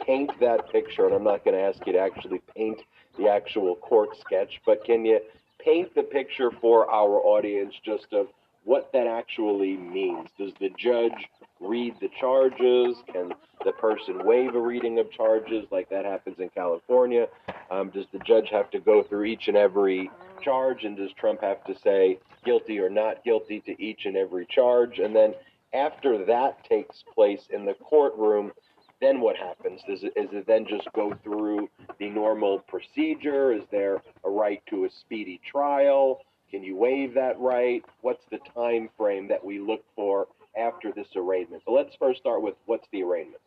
[0.05, 1.05] paint that picture?
[1.05, 2.81] And I'm not going to ask you to actually paint
[3.19, 5.21] the actual court sketch, but can you
[5.63, 8.29] paint the picture for our audience just of
[8.65, 10.31] what that actually means?
[10.39, 11.29] Does the judge
[11.61, 12.97] read the charges?
[13.13, 13.33] Can
[13.65, 17.27] the person waive a reading of charges like that happens in California?
[17.71, 20.11] Um, does the judge have to go through each and every
[20.43, 20.85] charge?
[20.85, 24.99] And does Trump have to say guilty or not guilty to each and every charge?
[24.99, 25.35] And then
[25.73, 28.53] after that takes place in the courtroom,
[29.01, 29.83] then what happens?
[29.87, 33.53] Does it, is it then just go through the normal procedure?
[33.53, 36.21] Is there a right to a speedy trial?
[36.55, 37.85] Can you waive that right?
[38.03, 41.65] What's the time frame that we look for after this arraignment?
[41.65, 43.43] So let's first start with what's the arraignment?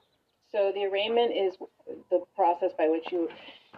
[0.51, 1.55] So the arraignment is
[2.11, 3.29] the process by which you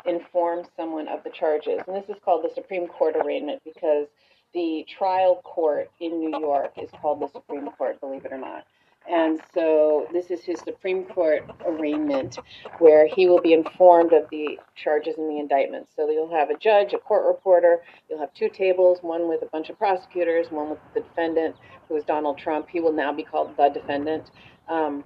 [0.08, 1.80] inform someone of the charges.
[1.86, 4.08] And this is called the Supreme Court arraignment because
[4.56, 8.66] the trial court in New York is called the Supreme Court, believe it or not.
[9.10, 12.38] And so this is his Supreme Court arraignment
[12.78, 15.88] where he will be informed of the charges and the indictment.
[15.96, 19.48] So you'll have a judge, a court reporter, you'll have two tables, one with a
[19.48, 21.56] bunch of prosecutors, one with the defendant,
[21.88, 22.68] who is Donald Trump.
[22.70, 24.30] He will now be called the defendant.
[24.68, 25.04] Um,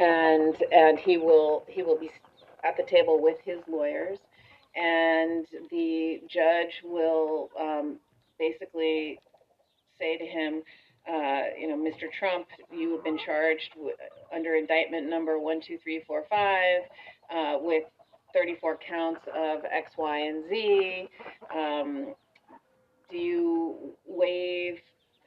[0.00, 2.10] and and he will he will be
[2.64, 4.18] at the table with his lawyers,
[4.74, 7.98] and the judge will um,
[8.38, 9.20] basically
[9.98, 10.62] say to him,
[11.08, 12.10] uh, you know, Mr.
[12.18, 13.94] Trump, you have been charged w-
[14.34, 16.82] under indictment number one, two, three, four, five,
[17.34, 17.84] uh, with
[18.34, 21.08] 34 counts of X, Y, and Z.
[21.54, 22.14] Um,
[23.10, 24.78] do you waive,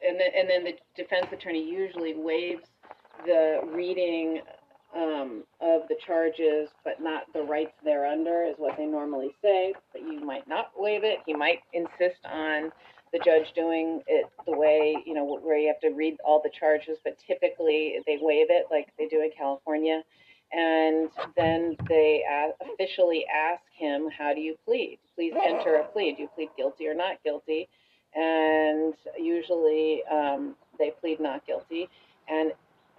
[0.06, 2.64] and then, and then the defense attorney usually waives
[3.24, 4.40] the reading
[4.96, 9.74] um, of the charges, but not the rights thereunder, is what they normally say.
[9.92, 11.18] But you might not waive it.
[11.26, 12.72] He might insist on
[13.12, 16.50] the judge doing it the way, you know, where you have to read all the
[16.50, 20.02] charges, but typically they waive it like they do in California.
[20.52, 22.22] And then they
[22.60, 24.98] officially ask him, How do you plead?
[25.14, 26.14] Please enter a plea.
[26.14, 27.68] Do you plead guilty or not guilty?
[28.14, 31.88] And usually um, they plead not guilty.
[32.28, 32.52] And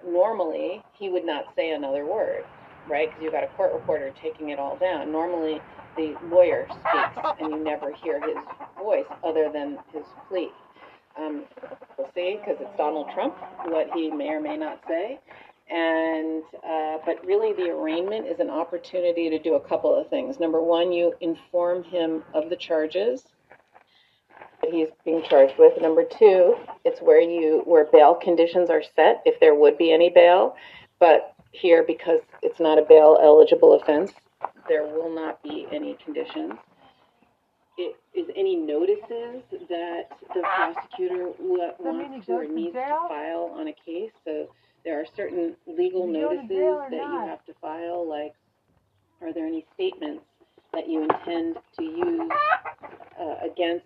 [0.06, 2.44] normally he would not say another word,
[2.90, 3.10] right?
[3.10, 5.12] Because you've got a court reporter taking it all down.
[5.12, 5.62] Normally
[5.98, 8.38] the lawyer speaks and you never hear his
[8.78, 10.50] voice other than his plea.
[11.18, 11.46] Um,
[11.98, 13.36] we'll see, because it's Donald Trump,
[13.66, 15.20] what he may or may not say.
[15.70, 20.40] And, uh, but really, the arraignment is an opportunity to do a couple of things.
[20.40, 23.24] Number one, you inform him of the charges
[24.62, 25.74] that he's being charged with.
[25.82, 30.10] Number two, it's where you, where bail conditions are set, if there would be any
[30.10, 30.56] bail.
[31.00, 34.14] But here, because it's not a bail eligible offense,
[34.68, 36.54] there will not be any conditions.
[37.78, 40.04] It, is any notices that
[40.34, 43.74] the prosecutor wa- Does that mean wants he or to needs to file on a
[43.86, 44.12] case?
[44.26, 44.48] So
[44.84, 46.50] there are certain legal Is he going to notices
[46.90, 48.34] that you have to file, like,
[49.22, 50.24] are there any statements
[50.74, 52.32] that you intend to use
[53.20, 53.86] uh, against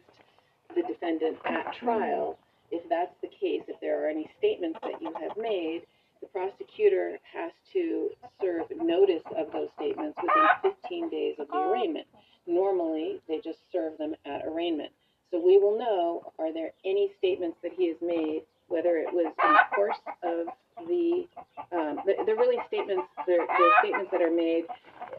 [0.75, 2.37] the defendant at trial?
[2.71, 5.81] If that's the case, if there are any statements that you have made,
[6.21, 8.09] the prosecutor has to
[8.41, 12.07] serve notice of those statements within 15 days of the arraignment.
[12.47, 14.91] Normally, they just serve them at arraignment.
[15.31, 19.33] So we will know, are there any statements that he has made, whether it was
[19.43, 20.47] in the course of
[20.87, 21.27] the,
[21.71, 24.65] um, they're, really statements, they're, they're statements that are made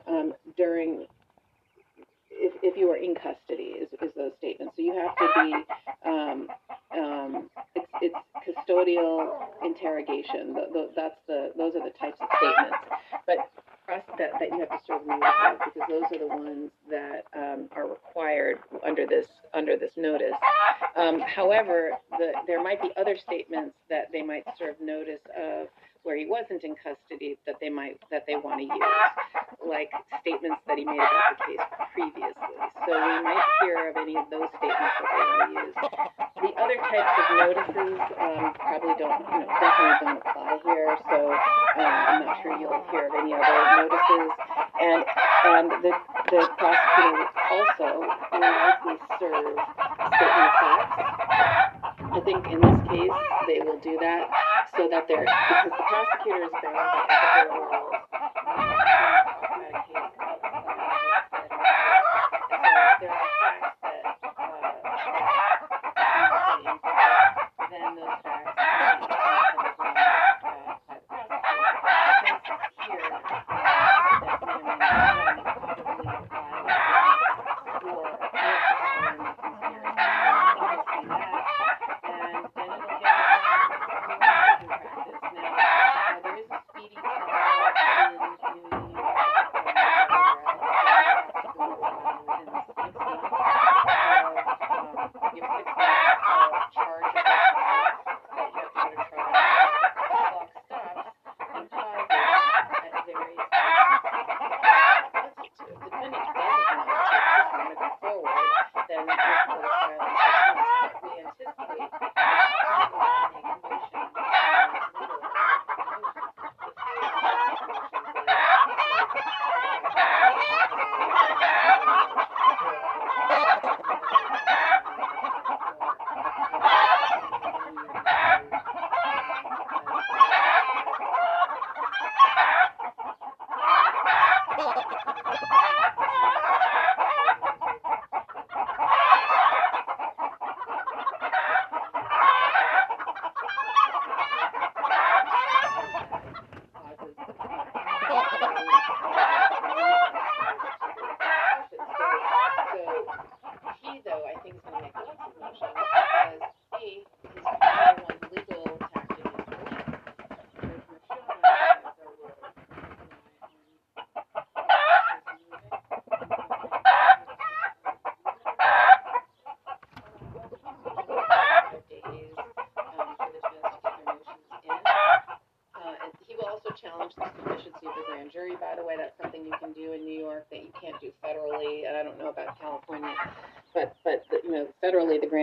[0.06, 1.06] um, during,
[2.42, 4.74] if, if you are in custody, is, is those statements.
[4.76, 5.48] So you have to be,
[6.10, 6.48] um,
[6.98, 10.54] um, it's, it's custodial interrogation.
[10.54, 12.78] Th th that's the, those are the types of statements.
[13.26, 13.38] But
[13.86, 17.68] pros- that, that you have to serve notice because those are the ones that, um,
[17.76, 20.38] are required under this, under this notice.
[20.96, 25.68] Um, however, the, there might be other statements that they might serve notice of
[26.02, 28.92] where he wasn't in custody that they might, that they want to use,
[29.62, 29.90] like
[30.20, 32.56] statements that he made about the case previously.
[32.86, 35.74] So we might hear of any of those statements that they want to use.
[36.42, 41.18] The other types of notices, um, probably don't, you know, definitely don't apply here, so,
[41.30, 44.30] um, I'm not sure you'll hear of any other notices.
[44.82, 45.92] And, and the,
[46.34, 47.88] the prosecutor also
[48.34, 50.98] will likely serve of facts.
[52.12, 54.30] I think in this case, they will do that
[54.76, 56.74] so that they're, because the prosecutor is bound
[57.08, 57.81] by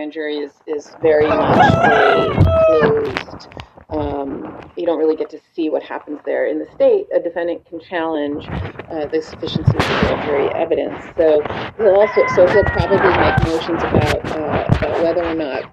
[0.00, 1.72] grand jury is is very much
[2.66, 3.48] closed.
[3.90, 6.46] Um, you don't really get to see what happens there.
[6.46, 11.04] In the state, a defendant can challenge uh, the sufficiency of the grand jury evidence.
[11.18, 11.42] So
[11.76, 15.70] he'll also so he'll probably make motions about uh, about whether or not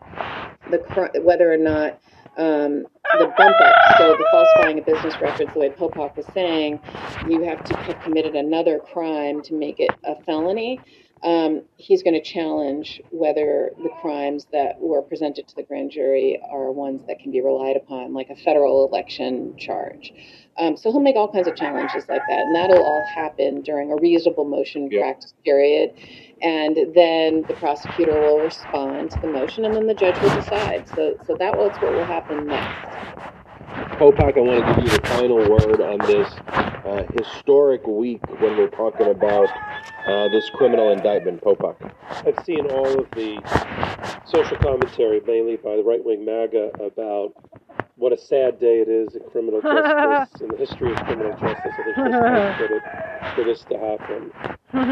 [0.71, 1.97] the whether or not
[2.36, 2.86] um,
[3.17, 6.80] the bump up, so the falsifying of business records, the way Popok was saying,
[7.28, 10.80] you have to have committed another crime to make it a felony.
[11.24, 16.39] Um, he's going to challenge whether the crimes that were presented to the grand jury
[16.51, 20.13] are ones that can be relied upon, like a federal election charge.
[20.57, 23.91] Um, so he'll make all kinds of challenges like that, and that'll all happen during
[23.91, 25.01] a reasonable motion yeah.
[25.01, 25.93] practice period
[26.41, 30.88] and then the prosecutor will respond to the motion, and then the judge will decide.
[30.89, 33.36] So, so that was what will happen next.
[33.68, 38.55] Popok, I want to give you the final word on this uh, historic week when
[38.57, 39.49] we're talking about
[40.07, 41.41] uh, this criminal indictment.
[41.41, 41.91] Popok.
[42.09, 43.41] I've seen all of the
[44.26, 47.34] social commentary, mainly by the right wing MAGA, about
[47.95, 51.74] what a sad day it is in criminal justice, in the history of criminal justice,
[51.78, 54.32] that there's just for, it, for this to happen.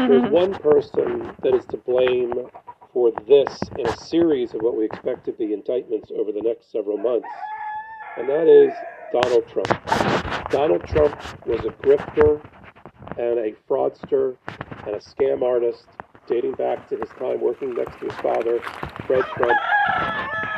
[0.08, 2.34] There's one person that is to blame
[2.92, 6.72] for this in a series of what we expect to be indictments over the next
[6.72, 7.28] several months,
[8.16, 8.72] and that is
[9.12, 10.50] Donald Trump.
[10.50, 12.40] Donald Trump was a grifter
[13.18, 14.36] and a fraudster
[14.86, 15.84] and a scam artist
[16.26, 18.60] dating back to his time working next to his father,
[19.06, 19.58] Fred Trump,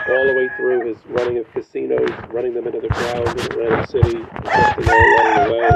[0.09, 3.91] all the way through his running of casinos, running them into the ground in Atlantic
[3.91, 5.71] City, investing all along the way,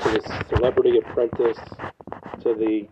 [0.00, 1.58] to the celebrity apprentice,
[2.42, 2.86] to the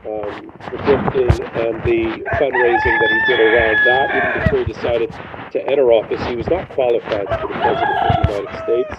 [0.00, 4.16] um, the gifting and the fundraising that he did around that.
[4.16, 5.10] Even before he decided
[5.52, 8.94] to enter office, he was not qualified to be the president of the United States.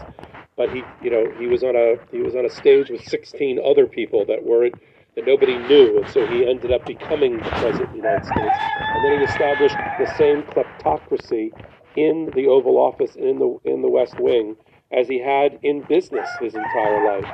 [0.57, 3.59] But he, you know, he was on a he was on a stage with 16
[3.63, 4.75] other people that weren't
[5.15, 8.57] that nobody knew, and so he ended up becoming the president of the United States.
[8.79, 11.51] And then he established the same kleptocracy
[11.95, 14.55] in the Oval Office in the in the West Wing
[14.91, 17.25] as he had in business his entire life.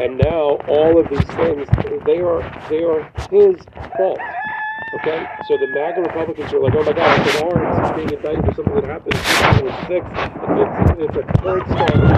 [0.00, 1.68] And now all of these things
[2.04, 3.56] they are they are his
[3.96, 4.18] fault.
[4.96, 7.96] Okay, so the MAGA Republicans are like, oh my God, it's an orange.
[7.96, 9.20] Being indicted for something that happened in
[9.60, 10.06] 2006.
[10.56, 12.08] It's, it's a current scandal.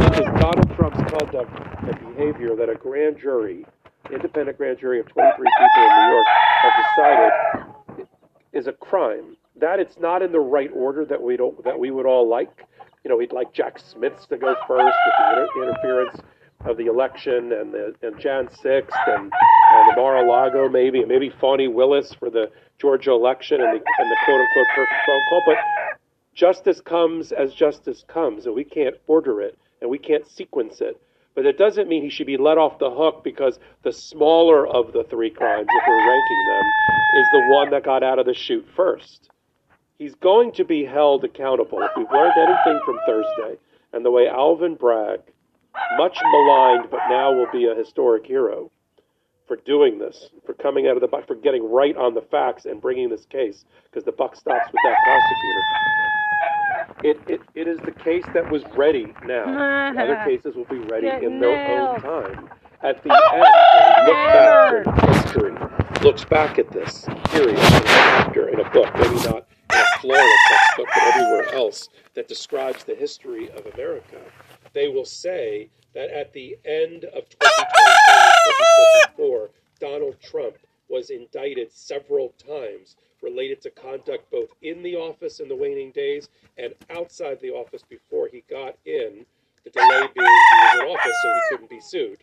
[0.00, 1.50] This, is Donald Trump's conduct
[1.80, 3.64] and behavior that a grand jury
[4.12, 6.26] independent grand jury of 23 people in New York
[6.62, 8.06] have decided
[8.52, 9.36] is a crime.
[9.56, 12.64] That it's not in the right order that we don't that we would all like.
[13.04, 16.20] You know, we'd like Jack Smith's to go first with the inter- interference
[16.64, 21.30] of the election and the and Jan 6th and, and the Mar-a-Lago maybe and maybe
[21.40, 25.42] Fani Willis for the Georgia election and the and the quote unquote perfect phone call.
[25.46, 25.56] But
[26.34, 31.00] justice comes as justice comes, and we can't order it and we can't sequence it.
[31.34, 34.92] But it doesn't mean he should be let off the hook because the smaller of
[34.92, 36.64] the three crimes, if we're ranking them,
[37.16, 39.30] is the one that got out of the chute first.
[39.98, 41.80] He's going to be held accountable.
[41.82, 43.58] If we've learned anything from Thursday
[43.92, 45.20] and the way Alvin Bragg,
[45.96, 48.70] much maligned but now will be a historic hero,
[49.46, 52.66] for doing this, for coming out of the buck, for getting right on the facts
[52.66, 55.62] and bringing this case, because the buck stops with that prosecutor.
[57.02, 59.44] It, it, it is the case that was ready now.
[59.98, 62.04] Other cases will be ready Get in their nailed.
[62.04, 62.50] own time.
[62.82, 63.42] At the end,
[64.06, 68.88] look back at history, looks back at this period in a chapter in a book,
[68.94, 74.18] maybe not in a Florida textbook, but everywhere else that describes the history of America,
[74.72, 79.50] they will say that at the end of 2024,
[79.80, 80.56] Donald Trump
[80.88, 86.28] was indicted several times related to conduct both in the office in the waning days
[86.58, 89.24] and outside the office before he got in,
[89.64, 92.18] the delay being he was in office so he couldn't be sued,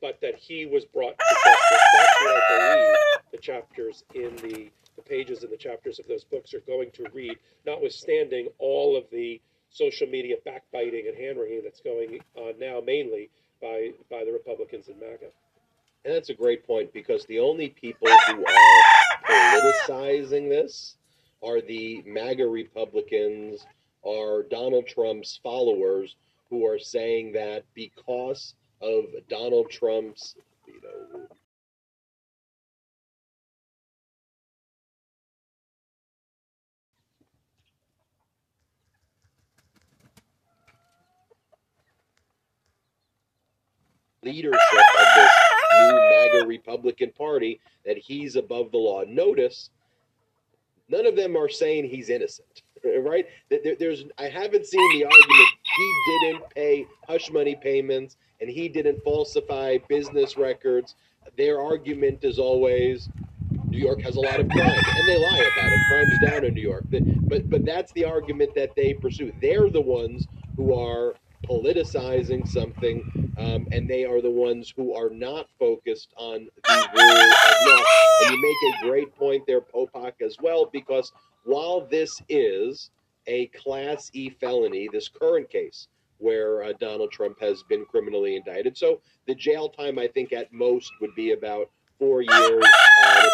[0.00, 1.78] but that he was brought to justice.
[1.96, 6.24] That's what I believe the chapters in the, the pages in the chapters of those
[6.24, 9.40] books are going to read, notwithstanding all of the
[9.70, 13.30] social media backbiting and hand wringing that's going on now, mainly
[13.62, 15.26] by, by the Republicans in MAGA.
[16.04, 18.82] And that's a great point because the only people who are
[19.24, 20.96] politicizing this
[21.42, 23.66] are the MAGA Republicans,
[24.06, 26.16] are Donald Trump's followers
[26.48, 31.26] who are saying that because of Donald Trump's, you know,
[44.22, 45.30] leadership of this
[45.80, 49.02] new MAGA Republican Party that he's above the law.
[49.06, 49.70] Notice,
[50.88, 52.62] none of them are saying he's innocent,
[53.00, 53.26] right?
[53.48, 59.02] There's, I haven't seen the argument he didn't pay hush money payments and he didn't
[59.04, 60.94] falsify business records.
[61.36, 63.08] Their argument is always
[63.70, 65.80] New York has a lot of crime, and they lie about it.
[65.88, 67.02] Crime's down in New York, but
[67.48, 69.32] but that's the argument that they pursue.
[69.40, 71.14] They're the ones who are
[71.46, 77.10] politicizing something, um, and they are the ones who are not focused on the rule
[77.10, 77.84] of law.
[78.22, 81.12] And you make a great point there, Popok, as well, because
[81.44, 82.90] while this is
[83.26, 85.88] a Class E felony, this current case
[86.18, 90.52] where uh, Donald Trump has been criminally indicted, so the jail time I think at
[90.52, 92.64] most would be about four years.
[93.04, 93.28] Uh,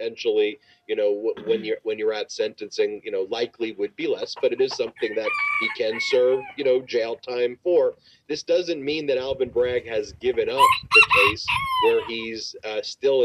[0.00, 4.34] potentially, you know, when you're when you're at sentencing, you know, likely would be less,
[4.40, 5.30] but it is something that
[5.60, 7.94] he can serve, you know, jail time for.
[8.28, 11.46] This doesn't mean that Alvin Bragg has given up the case
[11.84, 13.24] where he's uh, still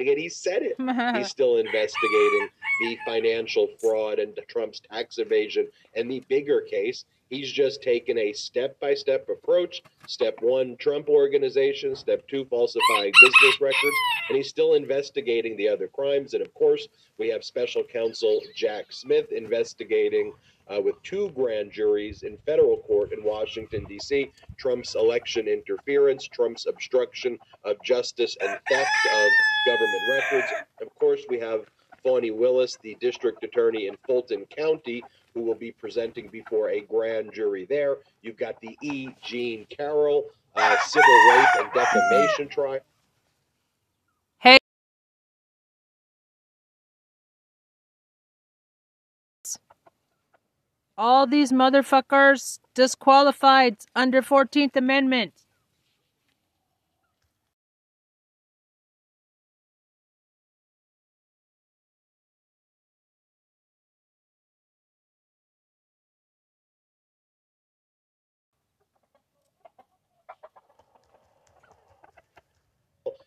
[0.00, 0.18] investigating.
[0.18, 1.16] It, he said it.
[1.16, 2.48] He's still investigating
[2.80, 5.68] the financial fraud and Trump's tax evasion.
[5.94, 9.82] And the bigger case, he's just taken a step by step approach.
[10.06, 11.96] Step one, Trump organization.
[11.96, 13.96] Step two, falsifying business records.
[14.28, 16.34] And he's still investigating the other crimes.
[16.34, 16.88] And of course,
[17.18, 20.32] we have special counsel Jack Smith investigating
[20.72, 24.30] uh, with two grand juries in federal court in Washington, D.C.
[24.56, 29.30] Trump's election interference, Trump's obstruction of justice, and theft of
[29.66, 30.52] government records.
[30.80, 31.66] Of course, we have
[32.02, 35.02] Fani Willis, the district attorney in Fulton County,
[35.34, 37.98] who will be presenting before a grand jury there.
[38.22, 39.08] You've got the E.
[39.22, 40.24] Jean Carroll
[40.56, 42.80] uh, civil rape and defamation trial.
[50.98, 55.32] All these motherfuckers disqualified under 14th Amendment.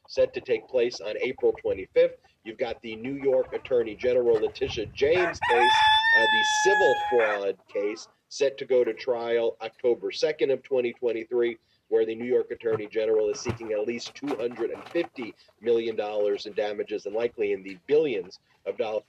[0.10, 2.16] set to take place on April 25th.
[2.44, 5.72] You've got the New York Attorney General Letitia James case,
[6.14, 11.58] uh, the civil fraud case, set to go to trial October 2nd of 2023,
[11.90, 17.06] where the New York Attorney General is seeking at least 250 million dollars in damages
[17.06, 19.04] and likely in the billions of dollars.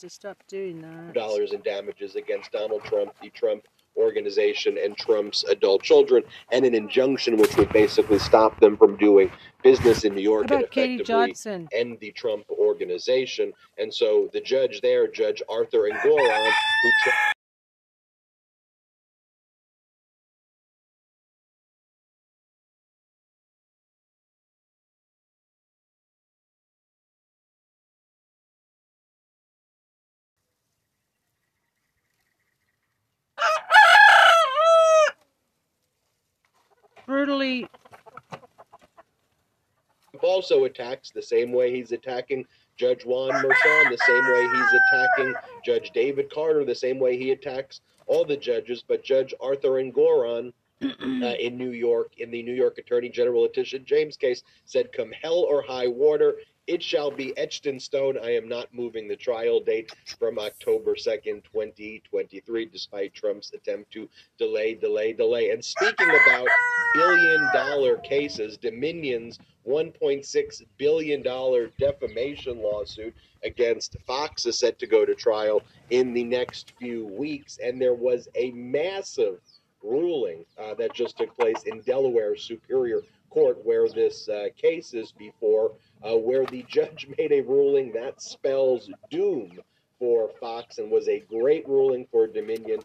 [0.00, 1.14] To stop doing that.
[1.14, 3.62] dollars in damages against Donald Trump, the Trump
[3.96, 6.22] organization, and Trump's adult children,
[6.52, 9.30] and an injunction which would basically stop them from doing
[9.62, 11.68] business in New York and about Katie effectively Johnson?
[11.72, 13.52] end the Trump organization.
[13.78, 16.50] And so the judge there, Judge Arthur Engoron,
[16.82, 17.32] who tra-
[37.46, 37.68] Brutally.
[40.22, 42.44] also attacks the same way he's attacking
[42.76, 45.34] Judge Juan Merchan, the same way he's attacking
[45.64, 48.84] Judge David Carter, the same way he attacks all the judges.
[48.86, 53.80] But Judge Arthur Engoron uh, in New York, in the New York Attorney General Letitia
[53.80, 56.36] James case, said, "Come hell or high water,
[56.66, 58.18] it shall be etched in stone.
[58.22, 63.52] I am not moving the trial date from October second, twenty twenty three, despite Trump's
[63.52, 64.08] attempt to
[64.38, 66.48] delay, delay, delay." And speaking about
[66.94, 73.14] billion dollar cases, Dominion's one point six billion dollar defamation lawsuit
[73.44, 77.94] against Fox is set to go to trial in the next few weeks, and there
[77.94, 79.40] was a massive
[79.82, 85.12] ruling uh, that just took place in Delaware Superior Court, where this uh, case is
[85.12, 85.72] before,
[86.02, 89.58] uh, where the judge made a ruling that spells doom
[89.98, 92.80] for Fox and was a great ruling for Dominion.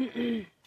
[0.00, 0.46] mm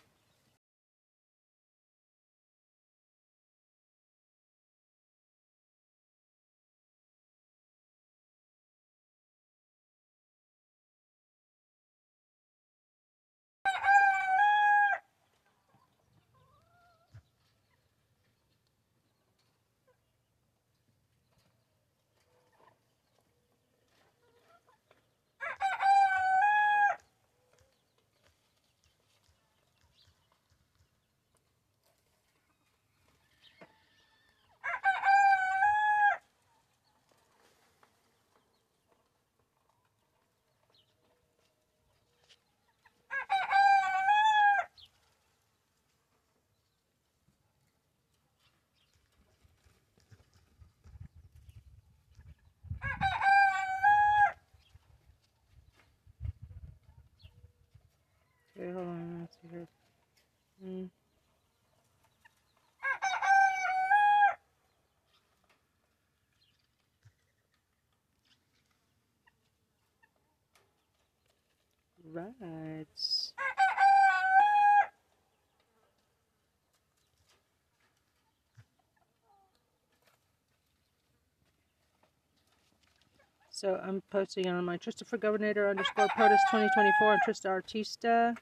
[83.49, 88.35] So I'm posting on my Trista for Governor underscore POTUS 2024 and Trista Artista.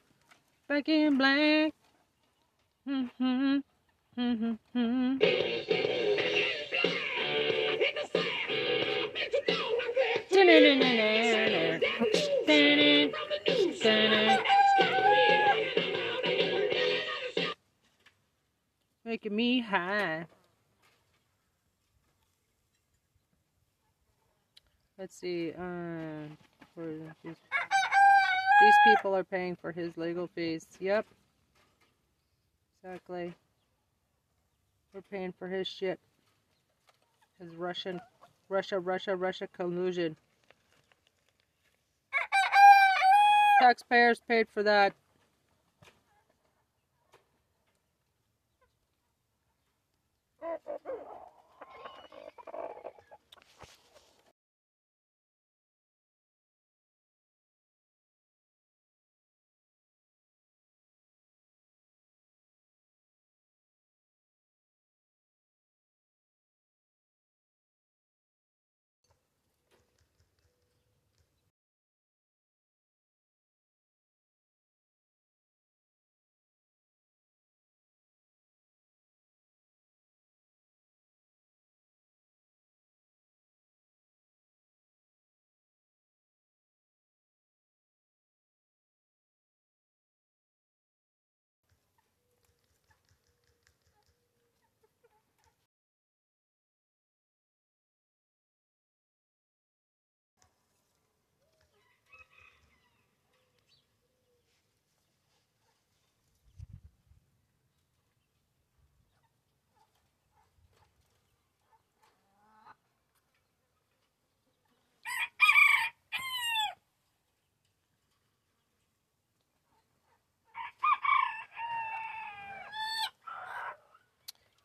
[0.68, 1.74] Back in black.
[2.88, 3.24] Mm-hmm.
[3.24, 5.18] mm-hmm, mm-hmm, mm-hmm.
[13.84, 14.42] Mm-hmm.
[19.04, 20.26] Making me high.
[25.00, 25.52] Let's see.
[25.58, 26.28] Uh,
[26.78, 27.36] these,
[28.62, 30.68] these people are paying for his legal fees.
[30.80, 31.08] Yep.
[32.84, 33.34] Exactly.
[34.94, 36.00] We're paying for his shit.
[37.40, 38.00] His Russian,
[38.48, 40.18] Russia, Russia, Russia collusion.
[43.62, 44.94] Taxpayers paid for that.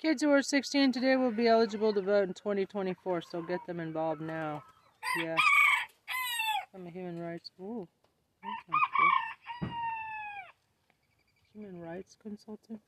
[0.06, 3.80] Kids who are 16 today will be eligible to vote in 2024, so get them
[3.80, 4.62] involved now.
[5.20, 5.34] Yeah.
[6.72, 7.50] I'm a human rights.
[7.60, 7.88] Ooh,
[9.60, 9.68] cool.
[11.56, 12.82] Human rights consultant.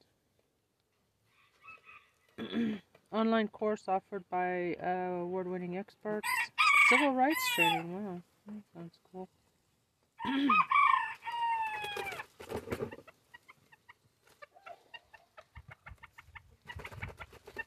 [3.12, 6.28] Online course offered by uh, award-winning experts.
[6.88, 7.94] Civil rights training.
[7.94, 9.28] Wow, that sounds cool.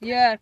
[0.02, 0.38] yeah,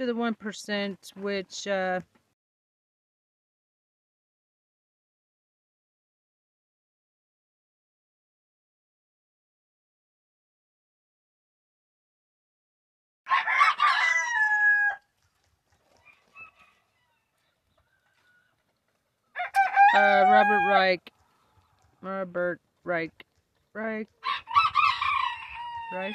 [0.00, 2.00] to the 1%, which uh,
[19.94, 21.12] uh, Robert Reich,
[22.00, 23.12] Robert Reich,
[23.74, 24.08] Reich,
[25.92, 26.14] Reich.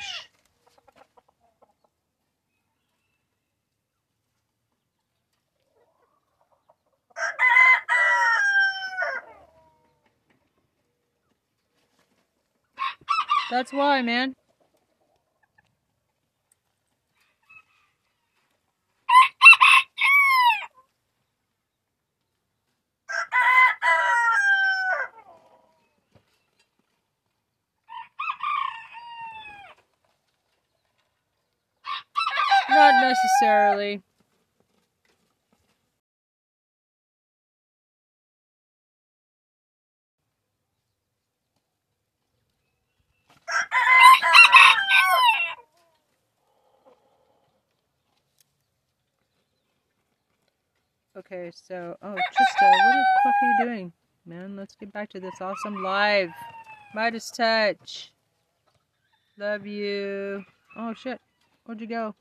[13.56, 14.36] That's why, man.
[32.70, 34.02] Not necessarily.
[51.26, 53.94] Okay, so oh Trista, what the fuck are you doing?
[54.28, 56.30] Man, let's get back to this awesome live.
[56.96, 58.10] MeidasTouch.
[59.40, 60.46] Love you.
[60.78, 61.20] Oh shit.
[61.66, 62.14] Where'd you go?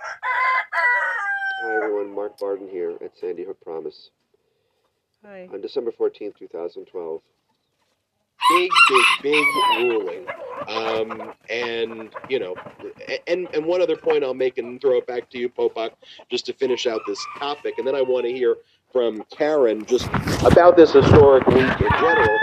[0.00, 4.10] Hi everyone, Mark Barden here at Sandy Hook Promise.
[5.26, 5.50] Hi.
[5.52, 7.20] On December 14th, 2012,
[8.50, 9.44] big, big, big
[9.78, 10.26] ruling.
[10.68, 12.54] Um, and, you know,
[13.26, 15.92] and, and one other point I'll make and throw it back to you, Popok,
[16.30, 17.74] just to finish out this topic.
[17.78, 18.56] And then I want to hear
[18.92, 20.08] from Karen just
[20.44, 22.38] about this historic week in general.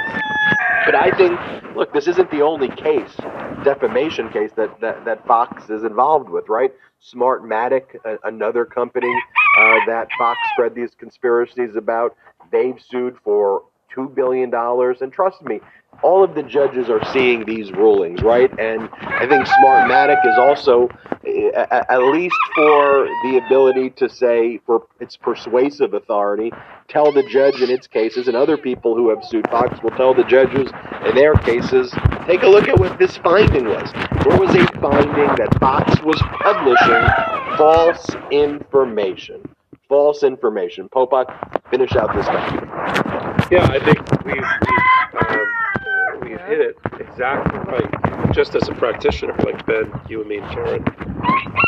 [0.86, 1.39] But I think,
[1.76, 3.16] look, this isn't the only case,
[3.64, 6.72] defamation case that, that, that Fox is involved with, right?
[7.03, 9.14] Smartmatic, a, another company
[9.60, 12.16] uh, that Fox spread these conspiracies about,
[12.51, 13.64] they've sued for
[13.95, 14.53] $2 billion.
[14.53, 15.59] And trust me,
[16.03, 18.51] all of the judges are seeing these rulings, right?
[18.59, 20.89] And I think Smartmatic is also,
[21.25, 21.51] eh,
[21.89, 26.51] at least for the ability to say, for its persuasive authority,
[26.88, 30.13] tell the judge in its cases, and other people who have sued Fox will tell
[30.13, 30.69] the judges
[31.05, 31.91] in their cases,
[32.27, 33.91] take a look at what this finding was.
[34.23, 39.41] There was a finding that Fox was publishing false information.
[39.88, 40.89] False information.
[40.89, 43.24] Popok, finish out this document.
[43.52, 48.34] Yeah, I think we've, we've, um, we've hit it exactly right.
[48.34, 50.84] Just as a practitioner, like Ben, you and me, and Karen,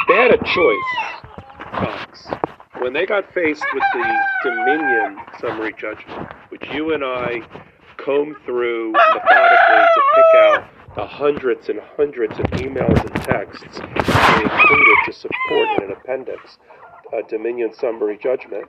[0.08, 0.90] they had a choice,
[1.74, 2.28] Fox.
[2.80, 7.42] When they got faced with the Dominion summary judgment, which you and I
[7.98, 14.44] combed through methodically to pick out the hundreds and hundreds of emails and texts they
[14.44, 16.58] included to support in an appendix
[17.14, 18.66] a Dominion summary judgment.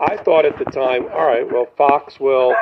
[0.00, 2.54] I thought at the time, all right, well, Fox will,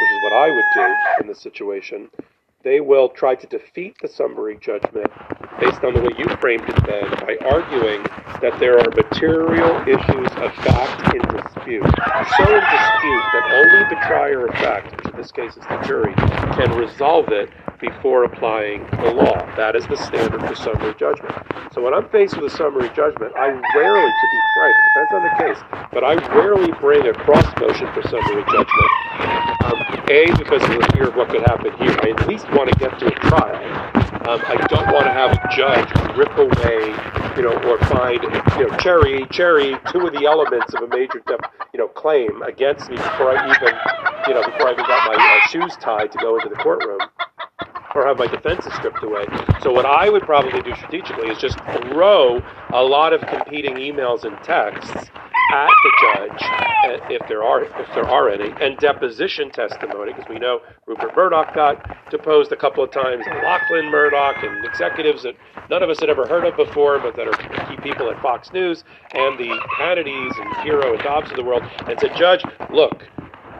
[0.00, 2.10] which is what I would do in this situation,
[2.64, 5.10] they will try to defeat the summary judgment
[5.60, 8.02] based on the way you framed it then by arguing
[8.42, 11.86] that there are material issues of fact in dispute.
[12.36, 15.82] So in dispute that only the trier of fact, which in this case is the
[15.86, 17.50] jury, can resolve it
[17.80, 19.38] before applying the law.
[19.56, 21.34] That is the standard for summary judgment.
[21.72, 25.22] So when I'm faced with a summary judgment, I rarely, to be frank, depends on
[25.22, 25.58] the case,
[25.92, 28.90] but I rarely bring a cross motion for summary judgment.
[29.64, 29.78] Um,
[30.10, 31.94] a, because of the fear of what could happen here.
[32.02, 33.56] I at least want to get to a trial.
[34.28, 36.92] Um, I don't want to have a judge rip away,
[37.36, 41.22] you know, or find, you know, cherry, cherry, two of the elements of a major,
[41.72, 43.74] you know, claim against me before I even,
[44.26, 47.00] you know, before I even got my uh, shoes tied to go into the courtroom
[47.98, 49.24] or have my defenses stripped away.
[49.62, 54.24] So what I would probably do strategically is just throw a lot of competing emails
[54.24, 55.10] and texts
[55.50, 60.28] at the judge, uh, if there are if there are any, and deposition testimony, because
[60.28, 65.36] we know Rupert Murdoch got deposed a couple of times, Lachlan Murdoch, and executives that
[65.70, 68.52] none of us had ever heard of before, but that are key people at Fox
[68.52, 73.08] News, and the Hannitys and Pirro and Dobbs of the world, and said, Judge, look,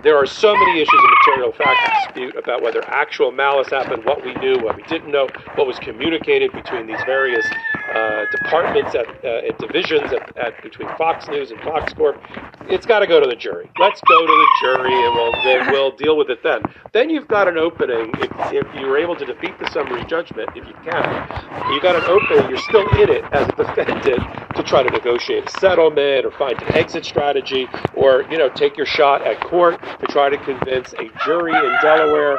[0.02, 4.24] there are so many issues of material fact dispute about whether actual malice happened, what
[4.24, 7.46] we knew, what we didn't know, what was communicated between these various
[7.94, 12.20] uh, departments at, uh, and divisions at, at, between Fox News and Fox Corp.
[12.68, 13.70] It's got to go to the jury.
[13.78, 16.62] Let's go to the jury, and we'll we'll deal with it then.
[16.92, 20.50] Then you've got an opening if, if you're able to defeat the summary judgment.
[20.54, 22.50] If you can, you got an opening.
[22.50, 24.20] You're still in it as a defendant
[24.54, 28.76] to try to negotiate a settlement or find an exit strategy, or you know take
[28.76, 32.38] your shot at court to try to convince a jury in Delaware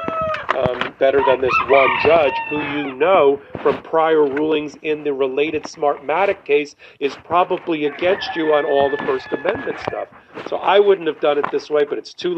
[0.58, 5.64] um, better than this one judge who you know from prior rulings in the related
[5.64, 10.08] Smartmatic case is probably against you on all the First Amendment stuff.
[10.48, 12.38] So I wouldn't have done it this way, but it's too late.